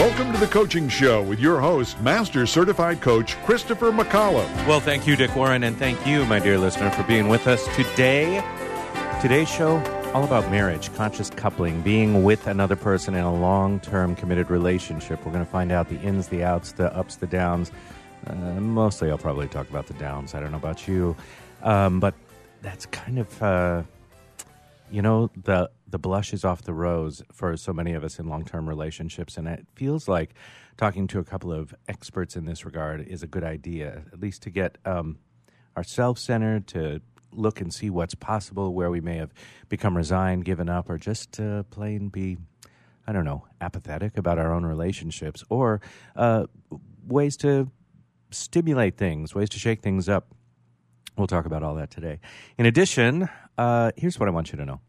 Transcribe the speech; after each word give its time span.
Welcome 0.00 0.32
to 0.32 0.38
the 0.38 0.46
Coaching 0.46 0.88
Show 0.88 1.20
with 1.20 1.40
your 1.40 1.60
host, 1.60 2.00
Master 2.00 2.46
Certified 2.46 3.02
Coach 3.02 3.36
Christopher 3.44 3.92
McAuliffe. 3.92 4.66
Well, 4.66 4.80
thank 4.80 5.06
you, 5.06 5.14
Dick 5.14 5.36
Warren, 5.36 5.62
and 5.62 5.76
thank 5.76 6.06
you, 6.06 6.24
my 6.24 6.38
dear 6.38 6.56
listener, 6.56 6.90
for 6.90 7.02
being 7.02 7.28
with 7.28 7.46
us 7.46 7.66
today. 7.76 8.42
Today's 9.20 9.50
show, 9.50 9.76
all 10.14 10.24
about 10.24 10.50
marriage, 10.50 10.90
conscious 10.94 11.28
coupling, 11.28 11.82
being 11.82 12.24
with 12.24 12.46
another 12.46 12.76
person 12.76 13.14
in 13.14 13.24
a 13.24 13.34
long 13.34 13.78
term 13.78 14.16
committed 14.16 14.48
relationship. 14.48 15.22
We're 15.26 15.32
going 15.32 15.44
to 15.44 15.50
find 15.50 15.70
out 15.70 15.90
the 15.90 16.00
ins, 16.00 16.28
the 16.28 16.44
outs, 16.44 16.72
the 16.72 16.90
ups, 16.96 17.16
the 17.16 17.26
downs. 17.26 17.70
Uh, 18.26 18.34
mostly, 18.34 19.10
I'll 19.10 19.18
probably 19.18 19.48
talk 19.48 19.68
about 19.68 19.86
the 19.86 19.94
downs. 19.94 20.34
I 20.34 20.40
don't 20.40 20.50
know 20.50 20.56
about 20.56 20.88
you. 20.88 21.14
Um, 21.62 22.00
but 22.00 22.14
that's 22.62 22.86
kind 22.86 23.18
of. 23.18 23.42
Uh, 23.42 23.82
you 24.90 25.02
know 25.02 25.30
the 25.44 25.70
the 25.90 25.98
blush 25.98 26.32
is 26.32 26.44
off 26.44 26.62
the 26.62 26.72
rose 26.72 27.22
for 27.32 27.56
so 27.56 27.72
many 27.72 27.92
of 27.92 28.04
us 28.04 28.18
in 28.18 28.28
long 28.28 28.44
term 28.44 28.68
relationships, 28.68 29.36
and 29.36 29.48
it 29.48 29.66
feels 29.74 30.08
like 30.08 30.34
talking 30.76 31.06
to 31.08 31.18
a 31.18 31.24
couple 31.24 31.52
of 31.52 31.74
experts 31.88 32.36
in 32.36 32.46
this 32.46 32.64
regard 32.64 33.06
is 33.06 33.22
a 33.22 33.26
good 33.26 33.44
idea, 33.44 34.04
at 34.12 34.20
least 34.20 34.42
to 34.42 34.50
get 34.50 34.78
um, 34.84 35.18
ourselves 35.76 36.22
centered, 36.22 36.66
to 36.68 37.00
look 37.32 37.60
and 37.60 37.72
see 37.72 37.90
what's 37.90 38.14
possible, 38.14 38.72
where 38.74 38.90
we 38.90 39.00
may 39.00 39.16
have 39.16 39.32
become 39.68 39.96
resigned, 39.96 40.44
given 40.44 40.68
up, 40.68 40.88
or 40.88 40.98
just 40.98 41.40
plain 41.70 42.08
be, 42.08 42.38
I 43.06 43.12
don't 43.12 43.24
know, 43.24 43.46
apathetic 43.60 44.16
about 44.16 44.38
our 44.38 44.52
own 44.52 44.64
relationships, 44.64 45.44
or 45.48 45.80
uh, 46.16 46.46
ways 47.06 47.36
to 47.38 47.70
stimulate 48.30 48.96
things, 48.96 49.34
ways 49.34 49.48
to 49.50 49.58
shake 49.58 49.82
things 49.82 50.08
up. 50.08 50.34
We'll 51.16 51.26
talk 51.26 51.46
about 51.46 51.62
all 51.62 51.74
that 51.74 51.90
today. 51.90 52.20
In 52.56 52.66
addition, 52.66 53.28
uh, 53.58 53.90
here's 53.96 54.18
what 54.18 54.28
I 54.28 54.32
want 54.32 54.52
you 54.52 54.58
to 54.58 54.64
know. 54.64 54.80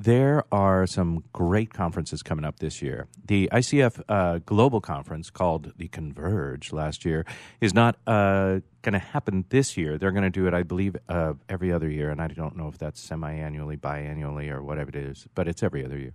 There 0.00 0.44
are 0.52 0.86
some 0.86 1.24
great 1.32 1.74
conferences 1.74 2.22
coming 2.22 2.44
up 2.44 2.60
this 2.60 2.80
year. 2.80 3.08
The 3.26 3.48
ICF 3.52 4.00
uh, 4.08 4.38
Global 4.46 4.80
Conference, 4.80 5.28
called 5.28 5.72
the 5.76 5.88
Converge 5.88 6.72
last 6.72 7.04
year, 7.04 7.26
is 7.60 7.74
not 7.74 7.96
uh, 8.06 8.60
going 8.82 8.92
to 8.92 9.00
happen 9.00 9.44
this 9.48 9.76
year. 9.76 9.98
They're 9.98 10.12
going 10.12 10.22
to 10.22 10.30
do 10.30 10.46
it, 10.46 10.54
I 10.54 10.62
believe, 10.62 10.96
uh, 11.08 11.34
every 11.48 11.72
other 11.72 11.90
year, 11.90 12.10
and 12.10 12.22
I 12.22 12.28
don't 12.28 12.56
know 12.56 12.68
if 12.68 12.78
that's 12.78 13.00
semi-annually, 13.00 13.76
biannually, 13.76 14.50
or 14.50 14.62
whatever 14.62 14.90
it 14.90 14.96
is, 14.96 15.26
but 15.34 15.48
it's 15.48 15.64
every 15.64 15.84
other 15.84 15.98
year. 15.98 16.12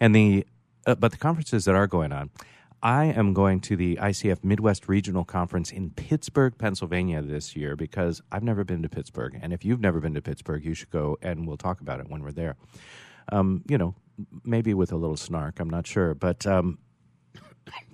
And 0.00 0.14
the 0.14 0.46
uh, 0.86 0.94
but 0.94 1.10
the 1.10 1.18
conferences 1.18 1.66
that 1.66 1.74
are 1.74 1.86
going 1.86 2.12
on, 2.12 2.30
I 2.82 3.04
am 3.04 3.34
going 3.34 3.60
to 3.60 3.76
the 3.76 3.96
ICF 3.96 4.42
Midwest 4.42 4.88
Regional 4.88 5.24
Conference 5.26 5.70
in 5.70 5.90
Pittsburgh, 5.90 6.56
Pennsylvania 6.56 7.20
this 7.20 7.54
year 7.54 7.76
because 7.76 8.22
I've 8.32 8.42
never 8.42 8.64
been 8.64 8.80
to 8.82 8.88
Pittsburgh. 8.88 9.38
And 9.42 9.52
if 9.52 9.62
you've 9.62 9.80
never 9.80 10.00
been 10.00 10.14
to 10.14 10.22
Pittsburgh, 10.22 10.64
you 10.64 10.72
should 10.72 10.88
go 10.88 11.18
and 11.20 11.46
we'll 11.46 11.58
talk 11.58 11.82
about 11.82 12.00
it 12.00 12.08
when 12.08 12.22
we're 12.22 12.32
there. 12.32 12.56
Um, 13.30 13.62
you 13.68 13.78
know, 13.78 13.94
maybe 14.44 14.74
with 14.74 14.92
a 14.92 14.96
little 14.96 15.16
snark, 15.16 15.60
I'm 15.60 15.70
not 15.70 15.86
sure. 15.86 16.14
But 16.14 16.46
um, 16.46 16.78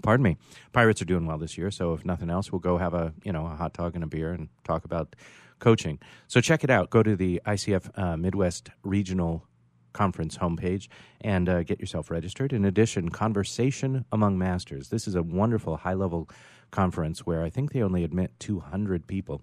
pardon 0.02 0.24
me, 0.24 0.36
Pirates 0.72 1.02
are 1.02 1.06
doing 1.06 1.26
well 1.26 1.38
this 1.38 1.58
year. 1.58 1.70
So 1.70 1.92
if 1.92 2.04
nothing 2.04 2.30
else, 2.30 2.52
we'll 2.52 2.60
go 2.60 2.78
have 2.78 2.94
a, 2.94 3.12
you 3.24 3.32
know, 3.32 3.46
a 3.46 3.50
hot 3.50 3.72
dog 3.74 3.94
and 3.94 4.04
a 4.04 4.06
beer 4.06 4.32
and 4.32 4.48
talk 4.64 4.84
about 4.84 5.16
coaching. 5.58 5.98
So 6.28 6.40
check 6.40 6.64
it 6.64 6.70
out. 6.70 6.90
Go 6.90 7.02
to 7.02 7.16
the 7.16 7.40
ICF 7.46 7.98
uh, 7.98 8.16
Midwest 8.16 8.70
Regional 8.82 9.46
conference 9.92 10.36
homepage 10.36 10.88
and 11.22 11.48
uh, 11.48 11.62
get 11.62 11.80
yourself 11.80 12.10
registered. 12.10 12.52
In 12.52 12.66
addition, 12.66 13.08
Conversation 13.08 14.04
Among 14.12 14.38
Masters. 14.38 14.90
This 14.90 15.08
is 15.08 15.14
a 15.14 15.22
wonderful 15.22 15.78
high 15.78 15.94
level 15.94 16.28
conference 16.70 17.24
where 17.24 17.42
I 17.42 17.50
think 17.50 17.72
they 17.72 17.82
only 17.82 18.04
admit 18.04 18.32
200 18.38 19.06
people. 19.06 19.40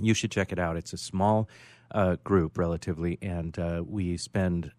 You 0.00 0.14
should 0.14 0.30
check 0.30 0.52
it 0.52 0.60
out. 0.60 0.76
It's 0.76 0.92
a 0.92 0.98
small 0.98 1.48
uh, 1.90 2.16
group, 2.22 2.56
relatively, 2.56 3.18
and 3.20 3.58
uh, 3.58 3.82
we 3.84 4.16
spend 4.16 4.70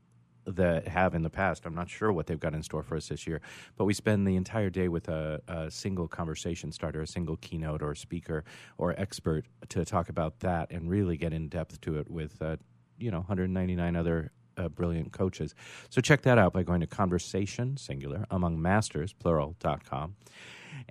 that 0.56 0.88
have 0.88 1.16
in 1.16 1.24
the 1.24 1.30
past. 1.30 1.66
I'm 1.66 1.76
not 1.76 1.90
sure 1.90 2.12
what 2.12 2.28
they've 2.28 2.40
got 2.40 2.54
in 2.54 2.64
store 2.64 2.84
for 2.84 2.96
us 2.96 3.08
this 3.08 3.28
year, 3.28 3.42
but 3.78 3.86
we 3.86 3.94
spend 3.94 4.28
the 4.28 4.36
entire 4.36 4.70
day 4.70 4.88
with 4.88 5.08
a, 5.08 5.42
a 5.48 5.72
single 5.72 6.08
conversation 6.08 6.72
starter, 6.72 7.02
a 7.02 7.08
single 7.08 7.38
keynote 7.38 7.82
or 7.82 7.96
speaker 7.96 8.44
or 8.78 8.94
expert 9.00 9.46
to 9.70 9.86
talk 9.86 10.10
about 10.10 10.40
that 10.40 10.72
and 10.72 10.90
really 10.90 11.18
get 11.18 11.34
in 11.34 11.48
depth 11.48 11.80
to 11.82 11.98
it 11.98 12.10
with, 12.10 12.42
uh, 12.42 12.58
you 12.98 13.12
know, 13.12 13.20
199 13.20 13.96
other 13.96 14.32
uh, 14.58 14.70
brilliant 14.70 15.12
coaches. 15.14 15.56
So 15.90 16.02
check 16.02 16.22
that 16.24 16.38
out 16.38 16.54
by 16.54 16.64
going 16.64 16.82
to 16.82 16.88
conversation, 16.88 17.78
singular, 17.78 18.26
among 18.30 18.62
masters, 18.62 19.14
plural.com. 19.14 20.16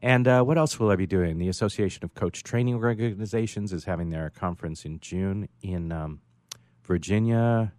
And 0.02 0.28
uh, 0.28 0.42
what 0.42 0.58
else 0.58 0.78
will 0.78 0.90
I 0.90 0.96
be 0.96 1.06
doing? 1.06 1.38
The 1.38 1.48
Association 1.48 2.04
of 2.04 2.14
Coach 2.14 2.42
Training 2.42 2.74
Organizations 2.74 3.72
is 3.72 3.84
having 3.84 4.10
their 4.10 4.30
conference 4.30 4.84
in 4.84 5.00
June 5.00 5.48
in 5.62 5.92
um, 5.92 6.20
Virginia. 6.82 7.72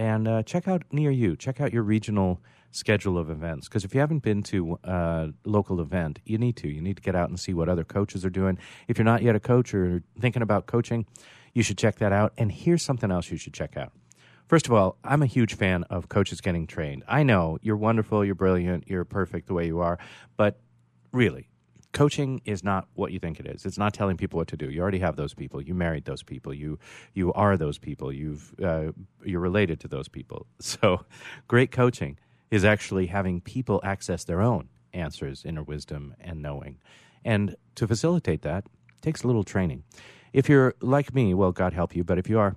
And 0.00 0.26
uh, 0.26 0.42
check 0.44 0.66
out 0.66 0.84
near 0.90 1.10
you, 1.10 1.36
check 1.36 1.60
out 1.60 1.74
your 1.74 1.82
regional 1.82 2.40
schedule 2.70 3.18
of 3.18 3.28
events. 3.28 3.68
Because 3.68 3.84
if 3.84 3.92
you 3.92 4.00
haven't 4.00 4.20
been 4.20 4.42
to 4.44 4.78
a 4.82 5.28
local 5.44 5.78
event, 5.78 6.20
you 6.24 6.38
need 6.38 6.56
to. 6.56 6.70
You 6.70 6.80
need 6.80 6.96
to 6.96 7.02
get 7.02 7.14
out 7.14 7.28
and 7.28 7.38
see 7.38 7.52
what 7.52 7.68
other 7.68 7.84
coaches 7.84 8.24
are 8.24 8.30
doing. 8.30 8.56
If 8.88 8.96
you're 8.96 9.04
not 9.04 9.20
yet 9.20 9.36
a 9.36 9.40
coach 9.40 9.74
or 9.74 10.02
thinking 10.18 10.40
about 10.40 10.64
coaching, 10.64 11.04
you 11.52 11.62
should 11.62 11.76
check 11.76 11.96
that 11.96 12.12
out. 12.12 12.32
And 12.38 12.50
here's 12.50 12.82
something 12.82 13.10
else 13.10 13.30
you 13.30 13.36
should 13.36 13.52
check 13.52 13.76
out. 13.76 13.92
First 14.48 14.66
of 14.66 14.72
all, 14.72 14.96
I'm 15.04 15.22
a 15.22 15.26
huge 15.26 15.54
fan 15.54 15.84
of 15.90 16.08
coaches 16.08 16.40
getting 16.40 16.66
trained. 16.66 17.04
I 17.06 17.22
know 17.22 17.58
you're 17.60 17.76
wonderful, 17.76 18.24
you're 18.24 18.34
brilliant, 18.34 18.88
you're 18.88 19.04
perfect 19.04 19.48
the 19.48 19.54
way 19.54 19.66
you 19.66 19.80
are, 19.80 19.98
but 20.38 20.58
really, 21.12 21.49
coaching 21.92 22.40
is 22.44 22.62
not 22.62 22.86
what 22.94 23.12
you 23.12 23.18
think 23.18 23.40
it 23.40 23.46
is. 23.46 23.66
It's 23.66 23.78
not 23.78 23.94
telling 23.94 24.16
people 24.16 24.38
what 24.38 24.48
to 24.48 24.56
do. 24.56 24.70
You 24.70 24.80
already 24.80 25.00
have 25.00 25.16
those 25.16 25.34
people. 25.34 25.60
You 25.60 25.74
married 25.74 26.04
those 26.04 26.22
people. 26.22 26.54
You 26.54 26.78
you 27.14 27.32
are 27.32 27.56
those 27.56 27.78
people. 27.78 28.12
You've 28.12 28.54
uh, 28.62 28.92
you're 29.24 29.40
related 29.40 29.80
to 29.80 29.88
those 29.88 30.08
people. 30.08 30.46
So, 30.60 31.04
great 31.48 31.72
coaching 31.72 32.16
is 32.50 32.64
actually 32.64 33.06
having 33.06 33.40
people 33.40 33.80
access 33.82 34.24
their 34.24 34.40
own 34.40 34.68
answers, 34.92 35.44
inner 35.44 35.62
wisdom, 35.62 36.14
and 36.20 36.40
knowing. 36.40 36.78
And 37.24 37.56
to 37.74 37.88
facilitate 37.88 38.42
that 38.42 38.64
takes 39.00 39.22
a 39.22 39.26
little 39.26 39.44
training. 39.44 39.82
If 40.32 40.48
you're 40.48 40.74
like 40.80 41.14
me, 41.14 41.34
well, 41.34 41.52
God 41.52 41.72
help 41.72 41.96
you. 41.96 42.04
But 42.04 42.18
if 42.18 42.28
you 42.28 42.38
are 42.38 42.56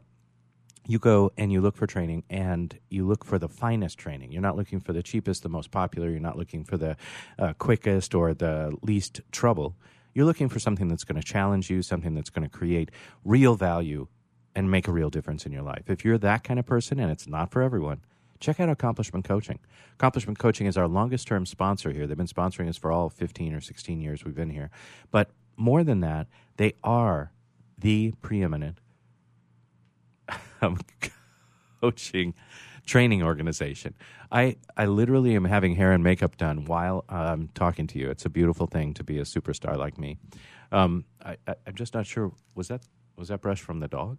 you 0.88 1.00
go 1.00 1.32
and 1.38 1.52
you 1.52 1.62
look 1.62 1.76
for 1.78 1.88
training 1.88 2.24
and 2.30 2.78
you 2.90 3.08
look 3.08 3.24
for 3.24 3.40
the 3.40 3.48
finest 3.48 3.98
training. 3.98 4.32
You're 4.32 4.42
not 4.42 4.58
looking 4.58 4.80
for 4.80 4.94
the 4.94 5.04
cheapest, 5.04 5.44
the 5.44 5.50
most 5.50 5.72
popular. 5.72 6.10
You're 6.10 6.20
not 6.20 6.38
looking 6.38 6.64
for 6.64 6.78
the 6.78 6.98
uh, 7.40 7.54
quickest 7.54 8.14
or 8.14 8.34
the 8.34 8.76
least 8.82 9.22
trouble. 9.32 9.76
You're 10.14 10.26
looking 10.26 10.50
for 10.50 10.60
something 10.60 10.90
that's 10.90 11.04
going 11.04 11.20
to 11.20 11.26
challenge 11.26 11.70
you, 11.70 11.82
something 11.82 12.14
that's 12.14 12.30
going 12.30 12.48
to 12.48 12.50
create 12.50 12.92
real 13.24 13.56
value 13.56 14.08
and 14.56 14.70
make 14.70 14.88
a 14.88 14.92
real 14.92 15.10
difference 15.10 15.46
in 15.46 15.52
your 15.52 15.64
life. 15.64 15.90
If 15.90 16.06
you're 16.06 16.18
that 16.20 16.44
kind 16.44 16.60
of 16.60 16.66
person, 16.66 17.00
and 17.00 17.12
it's 17.12 17.28
not 17.28 17.52
for 17.52 17.62
everyone, 17.62 18.02
check 18.40 18.60
out 18.60 18.70
Accomplishment 18.70 19.26
Coaching. 19.26 19.60
Accomplishment 19.94 20.38
Coaching 20.38 20.68
is 20.68 20.78
our 20.78 20.88
longest 20.88 21.28
term 21.28 21.46
sponsor 21.46 21.92
here. 21.92 22.06
They've 22.06 22.18
been 22.18 22.28
sponsoring 22.28 22.70
us 22.70 22.78
for 22.78 22.92
all 22.92 23.10
15 23.10 23.54
or 23.54 23.62
16 23.62 24.02
years 24.02 24.24
we've 24.24 24.36
been 24.36 24.52
here. 24.52 24.70
But 25.10 25.32
more 25.58 25.84
than 25.84 26.02
that, 26.02 26.28
they 26.58 26.74
are 26.84 27.32
the 27.78 28.14
preeminent 28.22 28.80
um, 30.64 30.80
coaching 31.82 32.34
training 32.86 33.24
organization. 33.24 33.94
I, 34.32 34.58
I 34.76 34.86
literally 34.86 35.36
am 35.36 35.46
having 35.46 35.76
hair 35.76 35.92
and 35.92 36.04
makeup 36.04 36.38
done 36.38 36.66
while 36.66 37.06
I'm 37.08 37.50
talking 37.54 37.88
to 37.88 38.00
you. 38.00 38.10
It's 38.10 38.26
a 38.26 38.30
beautiful 38.30 38.68
thing 38.68 38.94
to 38.96 39.04
be 39.04 39.20
a 39.20 39.24
superstar 39.24 39.78
like 39.78 39.98
me. 39.98 40.18
Um, 40.72 41.06
I, 41.24 41.38
I, 41.48 41.56
I'm 41.68 41.76
just 41.76 41.94
not 41.94 42.06
sure. 42.06 42.34
Was 42.56 42.68
that 42.70 42.82
was 43.16 43.28
that 43.28 43.42
brush 43.42 43.62
from 43.62 43.80
the 43.80 43.88
dog? 43.88 44.18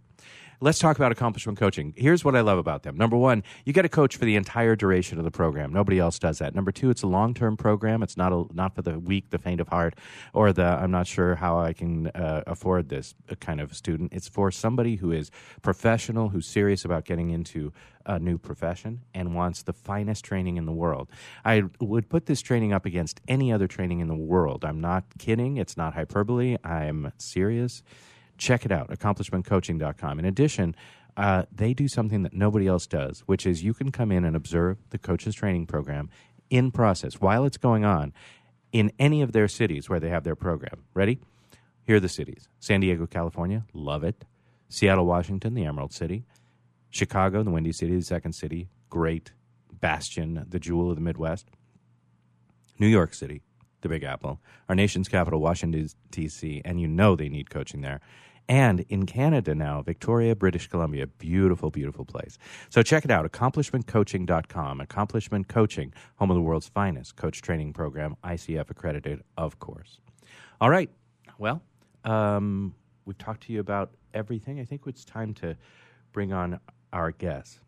Let's 0.61 0.79
talk 0.79 0.95
about 0.95 1.11
accomplishment 1.11 1.59
coaching. 1.59 1.93
Here's 1.97 2.23
what 2.23 2.35
I 2.35 2.39
love 2.39 2.57
about 2.57 2.83
them. 2.83 2.95
Number 2.95 3.17
one, 3.17 3.43
you 3.65 3.73
get 3.73 3.83
a 3.83 3.89
coach 3.89 4.15
for 4.15 4.23
the 4.23 4.37
entire 4.37 4.75
duration 4.75 5.17
of 5.17 5.25
the 5.25 5.31
program. 5.31 5.73
Nobody 5.73 5.99
else 5.99 6.17
does 6.17 6.39
that. 6.39 6.55
Number 6.55 6.71
two, 6.71 6.89
it's 6.89 7.03
a 7.03 7.07
long 7.07 7.33
term 7.33 7.57
program. 7.57 8.01
It's 8.01 8.15
not 8.15 8.31
a, 8.31 8.45
not 8.53 8.73
for 8.73 8.81
the 8.81 8.97
weak, 8.97 9.31
the 9.31 9.37
faint 9.37 9.59
of 9.59 9.67
heart, 9.67 9.95
or 10.33 10.53
the 10.53 10.63
I'm 10.63 10.91
not 10.91 11.07
sure 11.07 11.35
how 11.35 11.59
I 11.59 11.73
can 11.73 12.07
uh, 12.07 12.43
afford 12.47 12.87
this 12.87 13.15
kind 13.41 13.59
of 13.59 13.75
student. 13.75 14.13
It's 14.13 14.29
for 14.29 14.49
somebody 14.49 14.95
who 14.95 15.11
is 15.11 15.29
professional, 15.61 16.29
who's 16.29 16.47
serious 16.47 16.85
about 16.85 17.03
getting 17.03 17.31
into 17.31 17.73
a 18.05 18.17
new 18.17 18.37
profession 18.37 19.01
and 19.13 19.35
wants 19.35 19.63
the 19.63 19.73
finest 19.73 20.23
training 20.23 20.55
in 20.55 20.65
the 20.65 20.71
world. 20.71 21.09
I 21.43 21.63
would 21.81 22.07
put 22.07 22.27
this 22.27 22.41
training 22.41 22.71
up 22.71 22.85
against 22.85 23.19
any 23.27 23.51
other 23.51 23.67
training 23.67 23.99
in 23.99 24.07
the 24.07 24.15
world. 24.15 24.63
I'm 24.63 24.79
not 24.79 25.03
kidding. 25.17 25.57
It's 25.57 25.75
not 25.75 25.95
hyperbole. 25.95 26.57
I'm 26.63 27.11
serious 27.17 27.83
check 28.37 28.65
it 28.65 28.71
out, 28.71 28.89
accomplishmentcoaching.com. 28.89 30.19
In 30.19 30.25
addition, 30.25 30.75
uh, 31.17 31.43
they 31.51 31.73
do 31.73 31.87
something 31.87 32.23
that 32.23 32.33
nobody 32.33 32.67
else 32.67 32.87
does, 32.87 33.21
which 33.21 33.45
is 33.45 33.63
you 33.63 33.73
can 33.73 33.91
come 33.91 34.11
in 34.11 34.25
and 34.25 34.35
observe 34.35 34.77
the 34.89 34.97
coach's 34.97 35.35
training 35.35 35.65
program 35.65 36.09
in 36.49 36.71
process 36.71 37.15
while 37.15 37.45
it's 37.45 37.57
going 37.57 37.85
on 37.85 38.13
in 38.71 38.91
any 38.99 39.21
of 39.21 39.31
their 39.31 39.47
cities 39.47 39.89
where 39.89 39.99
they 39.99 40.09
have 40.09 40.23
their 40.23 40.35
program. 40.35 40.83
Ready? 40.93 41.19
Here 41.83 41.97
are 41.97 41.99
the 41.99 42.09
cities 42.09 42.47
San 42.59 42.81
Diego, 42.81 43.05
California, 43.05 43.65
love 43.73 44.03
it. 44.03 44.25
Seattle, 44.67 45.05
Washington, 45.05 45.53
the 45.53 45.65
Emerald 45.65 45.93
City. 45.93 46.25
Chicago, 46.89 47.43
the 47.43 47.51
Windy 47.51 47.71
City, 47.71 47.95
the 47.95 48.01
second 48.01 48.33
city, 48.33 48.69
great. 48.89 49.31
Bastion, 49.71 50.45
the 50.49 50.59
jewel 50.59 50.89
of 50.89 50.95
the 50.95 51.01
Midwest. 51.01 51.47
New 52.79 52.87
York 52.87 53.13
City, 53.13 53.41
the 53.85 53.89
Big 53.89 54.03
Apple. 54.03 54.41
Our 54.67 54.75
nation's 54.75 55.07
capital, 55.07 55.39
Washington, 55.39 55.87
D.C., 56.09 56.61
and 56.65 56.81
you 56.81 56.87
know 56.87 57.15
they 57.15 57.29
need 57.29 57.51
coaching 57.51 57.81
there. 57.81 58.01
And 58.49 58.81
in 58.89 59.05
Canada 59.05 59.53
now, 59.53 59.81
Victoria, 59.81 60.35
British 60.35 60.67
Columbia, 60.67 61.07
beautiful, 61.07 61.69
beautiful 61.69 62.03
place. 62.03 62.37
So 62.69 62.81
check 62.81 63.05
it 63.05 63.11
out, 63.11 63.31
accomplishmentcoaching.com. 63.31 64.81
Accomplishment 64.81 65.47
Coaching, 65.47 65.93
home 66.15 66.31
of 66.31 66.35
the 66.35 66.41
world's 66.41 66.67
finest 66.67 67.15
coach 67.15 67.41
training 67.41 67.73
program, 67.73 68.15
ICF 68.23 68.69
accredited, 68.69 69.23
of 69.37 69.59
course. 69.59 69.99
All 70.59 70.69
right. 70.69 70.89
Well, 71.37 71.61
um, 72.03 72.73
we've 73.05 73.17
talked 73.17 73.43
to 73.43 73.53
you 73.53 73.59
about 73.59 73.91
everything. 74.13 74.59
I 74.59 74.65
think 74.65 74.81
it's 74.85 75.05
time 75.05 75.33
to 75.35 75.57
bring 76.11 76.33
on 76.33 76.59
our 76.91 77.11
guest. 77.11 77.59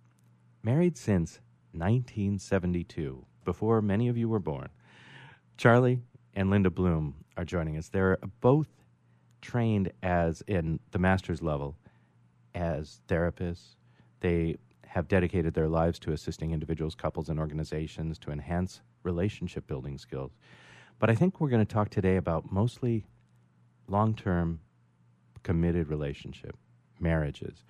Married 0.63 0.97
since 0.97 1.39
1972, 1.73 3.25
before 3.45 3.81
many 3.81 4.07
of 4.07 4.17
you 4.17 4.29
were 4.29 4.39
born. 4.39 4.69
Charlie 5.57 6.01
and 6.35 6.51
Linda 6.51 6.69
Bloom 6.69 7.15
are 7.35 7.43
joining 7.43 7.77
us. 7.77 7.89
They're 7.89 8.17
both 8.41 8.67
trained 9.41 9.91
as 10.03 10.41
in 10.47 10.79
the 10.91 10.99
master's 10.99 11.41
level 11.41 11.75
as 12.53 13.01
therapists. 13.07 13.75
They 14.19 14.57
have 14.85 15.07
dedicated 15.07 15.55
their 15.55 15.67
lives 15.67 15.97
to 15.99 16.11
assisting 16.11 16.51
individuals, 16.51 16.93
couples, 16.93 17.27
and 17.27 17.39
organizations 17.39 18.19
to 18.19 18.31
enhance 18.31 18.81
relationship 19.03 19.65
building 19.67 19.97
skills. 19.97 20.31
But 20.99 21.09
I 21.09 21.15
think 21.15 21.39
we're 21.39 21.49
going 21.49 21.65
to 21.65 21.73
talk 21.73 21.89
today 21.89 22.17
about 22.17 22.51
mostly 22.51 23.05
long 23.87 24.15
term 24.15 24.59
committed 25.41 25.87
relationship, 25.87 26.55
marriages. 26.99 27.63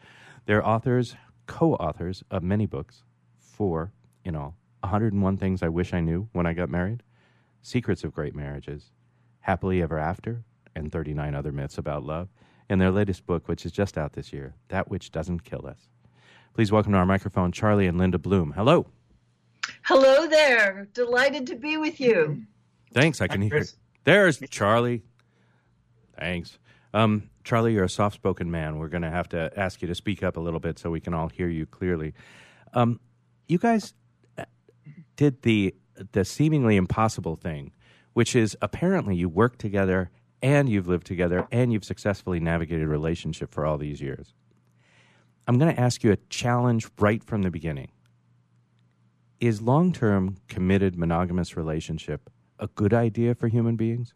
They're 0.45 0.65
authors, 0.65 1.15
co 1.45 1.75
authors 1.75 2.23
of 2.29 2.43
many 2.43 2.65
books, 2.65 3.03
four 3.37 3.93
in 4.25 4.35
all 4.35 4.55
101 4.81 5.37
Things 5.37 5.63
I 5.63 5.69
Wish 5.69 5.93
I 5.93 6.01
Knew 6.01 6.29
When 6.33 6.45
I 6.45 6.53
Got 6.53 6.69
Married, 6.69 7.03
Secrets 7.61 8.03
of 8.03 8.13
Great 8.13 8.35
Marriages, 8.35 8.91
Happily 9.41 9.81
Ever 9.81 9.97
After, 9.97 10.43
and 10.75 10.91
39 10.91 11.35
Other 11.35 11.51
Myths 11.51 11.77
About 11.77 12.03
Love, 12.03 12.29
and 12.69 12.79
their 12.79 12.91
latest 12.91 13.25
book, 13.25 13.47
which 13.47 13.65
is 13.65 13.71
just 13.71 13.97
out 13.97 14.13
this 14.13 14.31
year, 14.31 14.55
That 14.69 14.89
Which 14.89 15.11
Doesn't 15.11 15.43
Kill 15.43 15.65
Us. 15.67 15.89
Please 16.53 16.71
welcome 16.71 16.91
to 16.93 16.97
our 16.97 17.05
microphone 17.05 17.51
Charlie 17.51 17.87
and 17.87 17.97
Linda 17.97 18.17
Bloom. 18.17 18.51
Hello. 18.51 18.87
Hello 19.83 20.27
there. 20.27 20.87
Delighted 20.93 21.47
to 21.47 21.55
be 21.55 21.77
with 21.77 21.99
you. 21.99 22.43
Thanks. 22.93 23.21
I 23.21 23.27
can 23.27 23.41
hear. 23.41 23.65
There's 24.03 24.39
Charlie. 24.49 25.03
Thanks. 26.17 26.57
Um, 26.93 27.29
Charlie, 27.43 27.73
you're 27.73 27.83
a 27.83 27.89
soft 27.89 28.15
spoken 28.15 28.49
man. 28.49 28.79
We're 28.79 28.87
going 28.87 29.03
to 29.03 29.09
have 29.11 29.29
to 29.29 29.51
ask 29.57 29.81
you 29.81 29.87
to 29.87 29.95
speak 29.95 30.23
up 30.23 30.37
a 30.37 30.39
little 30.39 30.59
bit 30.59 30.79
so 30.79 30.89
we 30.89 30.99
can 30.99 31.13
all 31.13 31.29
hear 31.29 31.47
you 31.47 31.65
clearly. 31.65 32.13
Um, 32.73 32.99
you 33.47 33.57
guys 33.57 33.93
uh, 34.37 34.45
did 35.15 35.41
the 35.43 35.75
the 36.11 36.25
seemingly 36.25 36.75
impossible 36.75 37.35
thing, 37.35 37.71
which 38.13 38.35
is 38.35 38.57
apparently 38.61 39.15
you 39.15 39.29
work 39.29 39.57
together 39.57 40.11
and 40.41 40.69
you've 40.69 40.87
lived 40.87 41.07
together 41.07 41.47
and 41.51 41.73
you've 41.73 41.85
successfully 41.85 42.39
navigated 42.39 42.85
a 42.85 42.89
relationship 42.89 43.51
for 43.53 43.65
all 43.65 43.77
these 43.77 44.01
years. 44.01 44.33
I'm 45.47 45.57
going 45.57 45.73
to 45.73 45.79
ask 45.79 46.03
you 46.03 46.11
a 46.11 46.17
challenge 46.29 46.87
right 46.99 47.23
from 47.23 47.41
the 47.41 47.51
beginning. 47.51 47.89
Is 49.39 49.61
long 49.61 49.93
term 49.93 50.37
committed 50.47 50.97
monogamous 50.97 51.55
relationship 51.55 52.29
a 52.59 52.67
good 52.67 52.93
idea 52.93 53.35
for 53.35 53.47
human 53.47 53.75
beings? 53.75 54.13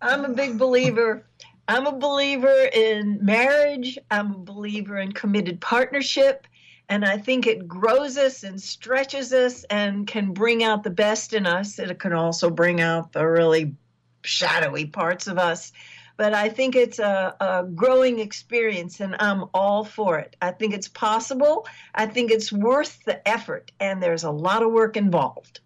I'm 0.00 0.24
a 0.24 0.30
big 0.30 0.58
believer. 0.58 1.26
I'm 1.68 1.86
a 1.86 1.98
believer 1.98 2.68
in 2.72 3.18
marriage. 3.22 3.98
I'm 4.10 4.32
a 4.32 4.38
believer 4.38 4.98
in 4.98 5.12
committed 5.12 5.60
partnership. 5.60 6.46
And 6.88 7.04
I 7.04 7.18
think 7.18 7.46
it 7.46 7.66
grows 7.66 8.16
us 8.16 8.44
and 8.44 8.60
stretches 8.60 9.32
us 9.32 9.64
and 9.64 10.06
can 10.06 10.32
bring 10.32 10.62
out 10.62 10.84
the 10.84 10.90
best 10.90 11.32
in 11.32 11.46
us. 11.46 11.78
It 11.78 11.98
can 11.98 12.12
also 12.12 12.48
bring 12.48 12.80
out 12.80 13.12
the 13.12 13.26
really 13.26 13.74
shadowy 14.22 14.86
parts 14.86 15.26
of 15.26 15.38
us. 15.38 15.72
But 16.16 16.32
I 16.32 16.48
think 16.48 16.76
it's 16.76 16.98
a, 16.98 17.36
a 17.40 17.64
growing 17.64 18.20
experience, 18.20 19.00
and 19.00 19.16
I'm 19.18 19.44
all 19.52 19.84
for 19.84 20.18
it. 20.18 20.34
I 20.40 20.50
think 20.52 20.72
it's 20.72 20.88
possible. 20.88 21.66
I 21.94 22.06
think 22.06 22.30
it's 22.30 22.50
worth 22.50 23.04
the 23.04 23.26
effort, 23.28 23.70
and 23.80 24.02
there's 24.02 24.24
a 24.24 24.30
lot 24.30 24.62
of 24.62 24.72
work 24.72 24.96
involved. 24.96 25.60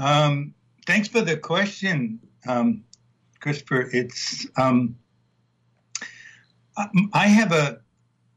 Um, 0.00 0.54
thanks 0.86 1.08
for 1.08 1.22
the 1.22 1.36
question, 1.36 2.20
um, 2.46 2.84
Christopher. 3.40 3.88
It's 3.92 4.46
um, 4.56 4.96
I 7.12 7.26
have 7.26 7.52
a 7.52 7.80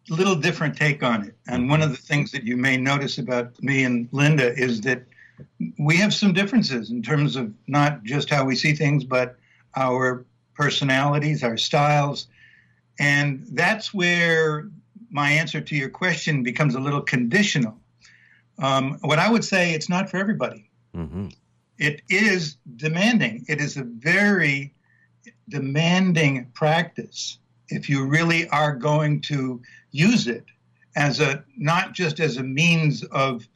little 0.09 0.35
different 0.35 0.77
take 0.77 1.03
on 1.03 1.23
it, 1.23 1.35
and 1.47 1.69
one 1.69 1.81
of 1.81 1.89
the 1.89 1.97
things 1.97 2.31
that 2.31 2.43
you 2.43 2.57
may 2.57 2.77
notice 2.77 3.17
about 3.17 3.61
me 3.61 3.83
and 3.83 4.07
Linda 4.11 4.53
is 4.57 4.81
that 4.81 5.03
we 5.77 5.97
have 5.97 6.13
some 6.13 6.33
differences 6.33 6.89
in 6.91 7.01
terms 7.01 7.35
of 7.35 7.53
not 7.67 8.03
just 8.03 8.29
how 8.29 8.45
we 8.45 8.55
see 8.55 8.73
things, 8.73 9.03
but 9.03 9.37
our 9.75 10.25
personalities, 10.55 11.43
our 11.43 11.57
styles, 11.57 12.27
and 12.99 13.45
that's 13.51 13.93
where 13.93 14.69
my 15.09 15.29
answer 15.31 15.61
to 15.61 15.75
your 15.75 15.89
question 15.89 16.43
becomes 16.43 16.75
a 16.75 16.79
little 16.79 17.01
conditional. 17.01 17.77
Um, 18.59 18.97
what 19.01 19.19
I 19.19 19.29
would 19.29 19.45
say, 19.45 19.73
it's 19.73 19.87
not 19.89 20.09
for 20.09 20.17
everybody. 20.17 20.69
Mm-hmm 20.95 21.27
it 21.77 22.01
is 22.09 22.57
demanding. 22.75 23.45
It 23.47 23.61
is 23.61 23.77
a 23.77 23.83
very 23.83 24.73
demanding 25.49 26.47
practice 26.53 27.37
if 27.69 27.89
you 27.89 28.05
really 28.05 28.47
are 28.49 28.75
going 28.75 29.21
to 29.21 29.61
use 29.91 30.27
it 30.27 30.45
as 30.95 31.19
a 31.19 31.43
not 31.57 31.93
just 31.93 32.19
as 32.19 32.37
a 32.37 32.43
means 32.43 33.03
of 33.05 33.47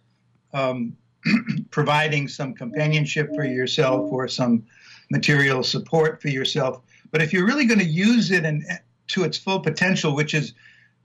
um, 0.54 0.96
providing 1.72 2.28
some 2.28 2.54
companionship 2.54 3.30
for 3.36 3.46
yourself 3.46 4.12
or 4.12 4.28
some 4.28 4.64
material 5.10 5.64
support 5.64 6.22
for 6.22 6.30
yourself, 6.30 6.82
but 7.12 7.22
if 7.22 7.34
you're 7.34 7.46
really 7.46 7.66
going 7.66 7.80
to 7.80 7.86
use 7.86 8.32
it 8.32 8.46
and 8.46 8.64
to 9.08 9.24
its 9.24 9.38
full 9.38 9.60
potential, 9.60 10.16
which 10.16 10.34
is 10.34 10.54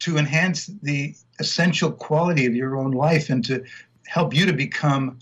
to 0.00 0.17
enhance 0.17 0.67
the 0.82 1.14
essential 1.38 1.91
quality 1.91 2.47
of 2.47 2.55
your 2.55 2.76
own 2.76 2.93
life 2.93 3.31
and 3.31 3.44
to 3.44 3.64
help 4.06 4.35
you 4.35 4.47
to 4.47 4.53
become 4.53 5.19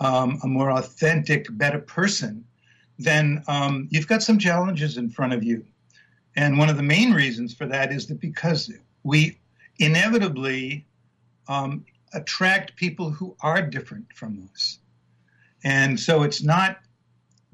um, 0.00 0.38
a 0.42 0.46
more 0.46 0.70
authentic, 0.70 1.46
better 1.50 1.78
person, 1.78 2.44
then 2.98 3.42
um, 3.48 3.88
you've 3.90 4.06
got 4.06 4.22
some 4.22 4.38
challenges 4.38 4.96
in 4.96 5.10
front 5.10 5.32
of 5.32 5.42
you. 5.42 5.64
And 6.38 6.56
one 6.56 6.68
of 6.70 6.76
the 6.76 6.84
main 6.84 7.12
reasons 7.12 7.52
for 7.52 7.66
that 7.66 7.90
is 7.90 8.06
that 8.06 8.20
because 8.20 8.72
we 9.02 9.40
inevitably 9.80 10.86
um, 11.48 11.84
attract 12.12 12.76
people 12.76 13.10
who 13.10 13.34
are 13.40 13.60
different 13.60 14.06
from 14.14 14.48
us. 14.54 14.78
And 15.64 15.98
so 15.98 16.22
it's 16.22 16.40
not 16.40 16.78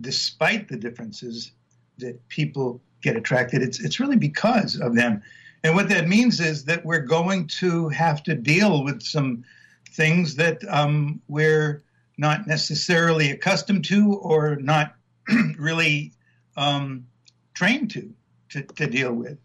despite 0.03 0.69
the 0.69 0.77
differences 0.77 1.53
that 1.97 2.29
people 2.29 2.83
get 3.01 3.17
attracted, 3.17 3.63
it's, 3.63 3.83
it's 3.83 4.01
really 4.01 4.19
because 4.19 4.79
of 4.79 4.95
them. 4.95 5.23
And 5.63 5.75
what 5.75 5.89
that 5.89 6.07
means 6.07 6.39
is 6.39 6.67
that 6.67 6.85
we're 6.85 6.99
going 6.99 7.47
to 7.61 7.89
have 7.89 8.23
to 8.25 8.35
deal 8.35 8.85
with 8.85 9.01
some 9.03 9.45
things 9.93 10.35
that 10.37 10.61
um, 10.69 11.23
we're 11.27 11.83
not 12.19 12.47
necessarily 12.47 13.31
accustomed 13.31 13.87
to 13.87 14.13
or 14.17 14.57
not 14.57 14.95
really 15.59 16.13
um, 16.59 17.07
trained 17.55 17.91
to, 17.93 18.13
to, 18.51 18.63
to 18.63 18.87
deal 18.87 19.13
with. 19.13 19.39